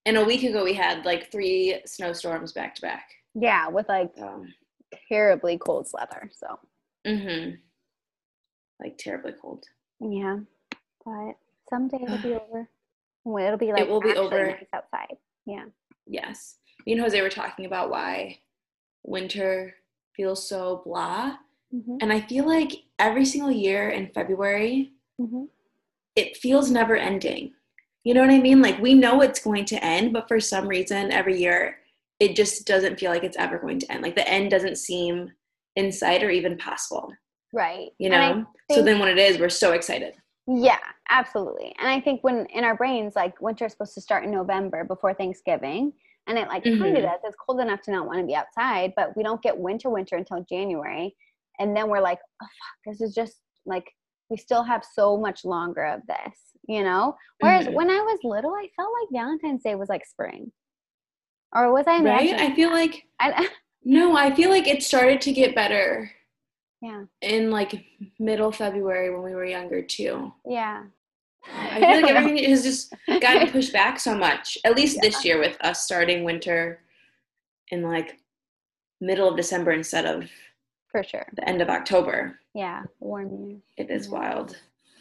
And 0.05 0.17
a 0.17 0.23
week 0.25 0.41
ago, 0.43 0.63
we 0.63 0.73
had 0.73 1.05
like 1.05 1.31
three 1.31 1.81
snowstorms 1.85 2.51
back 2.53 2.73
to 2.75 2.81
back. 2.81 3.07
yeah 3.35 3.67
with 3.67 3.87
like 3.89 4.11
So, 4.17 4.45
terribly 5.09 5.57
cold 5.57 5.87
weather 5.93 6.31
so 6.33 6.59
hmm 7.05 7.51
like 8.79 8.97
terribly 8.97 9.33
cold. 9.41 9.63
yeah 9.99 10.37
but 11.05 11.33
someday 11.69 11.99
it'll 12.03 12.17
be 12.17 12.33
over 12.43 12.69
Well, 13.29 13.45
it'll 13.45 13.57
be 13.59 13.71
like 13.71 13.81
it 13.81 13.87
will 13.89 14.01
be 14.01 14.15
over. 14.15 14.47
nice 14.47 14.65
outside 14.73 15.17
yeah 15.45 15.65
Yes. 16.07 16.55
Me 16.85 16.93
and 16.93 17.01
Jose 17.01 17.21
were 17.21 17.29
talking 17.29 17.65
about 17.65 17.91
why 17.91 18.39
winter 19.03 19.75
feels 20.15 20.47
so 20.47 20.81
blah. 20.85 21.37
hmm 21.71 21.97
And 22.01 22.11
I 22.11 22.21
feel 22.21 22.47
like 22.47 22.71
every 22.97 23.25
single 23.25 23.51
year 23.51 23.89
in 23.89 24.11
February, 24.13 24.93
hmm 25.19 25.45
it 26.15 26.35
feels 26.35 26.69
never 26.69 26.97
ending. 26.97 27.53
You 28.03 28.13
know 28.13 28.21
what 28.21 28.31
I 28.31 28.39
mean? 28.39 28.61
Like 28.61 28.79
we 28.79 28.93
know 28.93 29.21
it's 29.21 29.39
going 29.39 29.65
to 29.65 29.83
end, 29.83 30.11
but 30.11 30.27
for 30.27 30.39
some 30.39 30.67
reason, 30.67 31.11
every 31.11 31.39
year, 31.39 31.77
it 32.19 32.35
just 32.35 32.65
doesn't 32.65 32.99
feel 32.99 33.11
like 33.11 33.23
it's 33.23 33.37
ever 33.37 33.57
going 33.59 33.79
to 33.79 33.91
end. 33.91 34.01
Like 34.01 34.15
the 34.15 34.27
end 34.27 34.49
doesn't 34.51 34.77
seem 34.77 35.31
in 35.75 35.91
sight 35.91 36.23
or 36.23 36.29
even 36.29 36.57
possible, 36.57 37.13
right 37.53 37.89
you 37.99 38.09
know? 38.09 38.45
So 38.71 38.81
then 38.81 38.99
when 38.99 39.09
it 39.09 39.17
is, 39.17 39.37
we're 39.37 39.49
so 39.49 39.71
excited. 39.73 40.15
Yeah, 40.51 40.79
absolutely. 41.11 41.75
And 41.79 41.87
I 41.87 42.01
think 42.01 42.23
when 42.23 42.47
in 42.47 42.63
our 42.63 42.75
brains, 42.75 43.15
like 43.15 43.39
winter 43.39 43.65
is 43.65 43.73
supposed 43.73 43.93
to 43.93 44.01
start 44.01 44.23
in 44.23 44.31
November 44.31 44.83
before 44.83 45.13
Thanksgiving, 45.13 45.93
and 46.25 46.39
it 46.39 46.47
like 46.47 46.63
kind 46.63 46.95
Mhm. 46.95 46.97
of 46.97 47.03
does. 47.03 47.19
It's 47.23 47.35
cold 47.35 47.59
enough 47.59 47.81
to 47.83 47.91
not 47.91 48.07
want 48.07 48.19
to 48.19 48.25
be 48.25 48.33
outside, 48.33 48.93
but 48.95 49.15
we 49.15 49.21
don't 49.21 49.41
get 49.43 49.57
winter 49.57 49.89
winter 49.91 50.15
until 50.15 50.43
January, 50.49 51.15
and 51.59 51.75
then 51.77 51.87
we're 51.87 52.01
like, 52.01 52.17
oh 52.41 52.45
fuck, 52.45 52.75
this 52.87 52.99
is 53.01 53.13
just 53.13 53.41
like 53.67 53.85
we 54.31 54.37
still 54.37 54.63
have 54.63 54.83
so 54.83 55.17
much 55.17 55.45
longer 55.45 55.83
of 55.85 56.01
this, 56.07 56.39
you 56.67 56.83
know. 56.83 57.15
Whereas 57.39 57.67
Mhm. 57.67 57.73
when 57.73 57.89
I 57.91 57.99
was 58.01 58.19
little, 58.23 58.53
I 58.55 58.67
felt 58.75 58.91
like 59.01 59.09
Valentine's 59.21 59.61
Day 59.63 59.75
was 59.75 59.89
like 59.89 60.05
spring, 60.05 60.51
or 61.53 61.71
was 61.71 61.85
I 61.87 62.01
Right? 62.01 62.33
I 62.33 62.55
feel 62.55 62.71
like, 62.71 63.05
I, 63.19 63.49
no, 63.83 64.15
I 64.17 64.33
feel 64.33 64.49
like 64.49 64.67
it 64.67 64.81
started 64.81 65.21
to 65.21 65.31
get 65.31 65.53
better 65.53 66.11
yeah, 66.81 67.03
in 67.21 67.51
like 67.51 67.85
middle 68.19 68.51
February 68.51 69.09
when 69.13 69.23
we 69.23 69.33
were 69.35 69.45
younger 69.45 69.81
too. 69.81 70.33
yeah. 70.45 70.83
I 71.55 71.79
feel 71.79 72.01
like 72.01 72.11
everything 72.15 72.49
has 72.49 72.63
just 72.63 72.93
gotten 73.21 73.49
pushed 73.49 73.71
back 73.71 73.99
so 73.99 74.13
much. 74.17 74.57
At 74.65 74.75
least 74.75 74.99
this 75.01 75.23
year 75.23 75.39
with 75.39 75.57
us 75.61 75.83
starting 75.83 76.23
winter 76.25 76.81
in 77.69 77.81
like 77.81 78.19
middle 78.99 79.29
of 79.29 79.37
December 79.37 79.71
instead 79.71 80.05
of 80.05 80.29
for 80.91 81.01
sure. 81.01 81.25
the 81.35 81.47
end 81.47 81.61
of 81.61 81.69
October. 81.69 82.39
Yeah, 82.53 82.83
warm 82.99 83.47
year. 83.47 83.57
It 83.77 83.89
is 83.89 84.09
wild. 84.09 84.57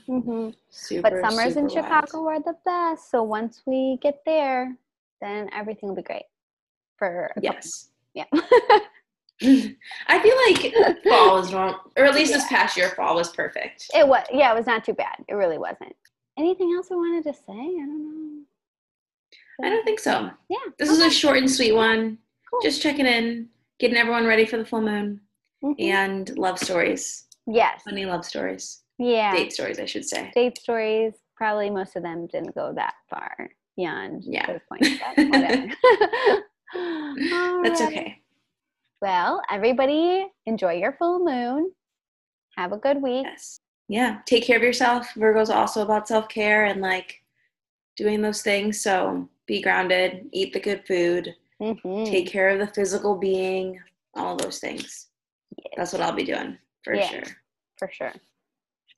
hmm 0.06 0.50
Super. 0.70 1.10
But 1.10 1.30
summers 1.30 1.56
in 1.56 1.68
Chicago 1.68 2.22
wild. 2.22 2.46
are 2.46 2.52
the 2.52 2.58
best. 2.64 3.10
So 3.10 3.22
once 3.24 3.62
we 3.66 3.98
get 4.00 4.20
there, 4.24 4.76
then 5.20 5.50
everything 5.52 5.88
will 5.88 5.96
be 5.96 6.02
great. 6.02 6.26
For 6.98 7.32
Yes. 7.42 7.88
yeah. 8.14 8.24
I 10.09 10.18
feel 10.20 10.37
like 10.48 11.03
fall 11.05 11.37
was 11.37 11.51
normal, 11.53 11.77
or 11.96 12.05
at 12.05 12.14
least 12.14 12.33
this 12.33 12.46
past 12.48 12.77
year, 12.77 12.90
fall 12.90 13.14
was 13.14 13.31
perfect. 13.31 13.87
it 13.94 14.07
was 14.07 14.24
yeah, 14.33 14.53
it 14.53 14.57
was 14.57 14.66
not 14.66 14.85
too 14.85 14.94
bad. 14.94 15.16
It 15.29 15.35
really 15.35 15.59
wasn't. 15.59 15.94
Anything 16.38 16.72
else 16.77 16.88
we 16.90 16.96
wanted 16.96 17.24
to 17.24 17.33
say? 17.35 17.40
I 17.48 17.55
don't 17.87 18.05
know. 18.37 18.42
I 19.64 19.70
don't 19.70 19.85
think 19.85 19.98
so. 20.01 20.31
Yeah. 20.48 20.57
This 20.79 20.88
is 20.90 21.01
a 21.01 21.11
short 21.11 21.38
and 21.38 21.51
sweet 21.51 21.72
one. 21.72 22.18
cool. 22.51 22.61
Just 22.62 22.81
checking 22.83 23.07
in, 23.07 23.48
getting 23.81 23.96
everyone 23.96 24.24
ready 24.27 24.44
for 24.46 24.57
the 24.57 24.64
full 24.64 24.81
moon, 24.81 25.20
Mhm. 25.64 25.74
and 25.81 26.38
love 26.38 26.59
stories. 26.59 27.27
yes. 27.46 27.83
Funny 27.85 28.05
love 28.07 28.24
stories. 28.24 28.83
Yeah. 28.98 29.35
Date 29.35 29.53
stories, 29.53 29.79
I 29.81 29.85
should 29.87 30.05
say. 30.05 30.31
Date 30.35 30.59
stories. 30.59 31.14
Probably 31.37 31.70
most 31.70 31.94
of 31.96 32.03
them 32.03 32.27
didn't 32.29 32.55
go 32.55 32.72
that 32.74 32.94
far 33.11 33.51
beyond 33.77 34.22
Yeah. 34.24 34.46
those 34.46 34.61
points, 34.68 34.90
but 35.16 35.29
whatever. 35.29 35.66
That's 37.62 37.81
okay. 37.83 38.20
Well, 39.00 39.42
everybody 39.50 40.26
enjoy 40.46 40.74
your 40.74 40.92
full 40.98 41.20
moon. 41.24 41.72
Have 42.56 42.72
a 42.72 42.76
good 42.78 43.00
week. 43.00 43.24
Yes. 43.24 43.61
Yeah. 43.88 44.18
Take 44.26 44.44
care 44.44 44.56
of 44.56 44.62
yourself. 44.62 45.12
Virgo's 45.14 45.50
also 45.50 45.82
about 45.82 46.08
self 46.08 46.28
care 46.28 46.64
and 46.64 46.80
like 46.80 47.22
doing 47.96 48.20
those 48.22 48.42
things. 48.42 48.80
So 48.82 49.28
be 49.46 49.62
grounded, 49.62 50.28
eat 50.32 50.52
the 50.52 50.61
good 50.61 50.84
food, 50.87 51.34
Mhm. 51.61 52.06
take 52.06 52.28
care 52.28 52.48
of 52.50 52.58
the 52.58 52.66
physical 52.74 53.16
being, 53.16 53.80
all 54.14 54.37
those 54.37 54.58
things. 54.58 55.08
Yes. 55.56 55.72
That's 55.76 55.92
what 55.92 56.02
I'll 56.02 56.12
be 56.12 56.24
doing 56.24 56.58
for 56.84 56.94
Yeah. 56.94 57.08
sure. 57.08 57.22
for 57.78 57.88
sure. 57.92 58.12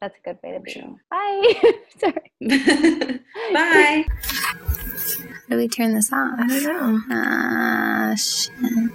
That's 0.01 0.17
a 0.17 0.21
good 0.23 0.39
way 0.43 0.53
to 0.53 0.61
be. 0.61 0.71
sure. 0.71 0.97
Bye. 1.11 1.75
Sorry. 1.99 2.33
Bye. 3.53 4.07
How 4.09 5.51
do 5.51 5.57
we 5.59 5.69
turn 5.69 5.95
this 5.95 6.11
off? 6.11 6.35
I 6.39 6.47
don't 6.47 6.65
know. 6.65 7.01
Ah, 7.11 8.15
shit. 8.17 8.91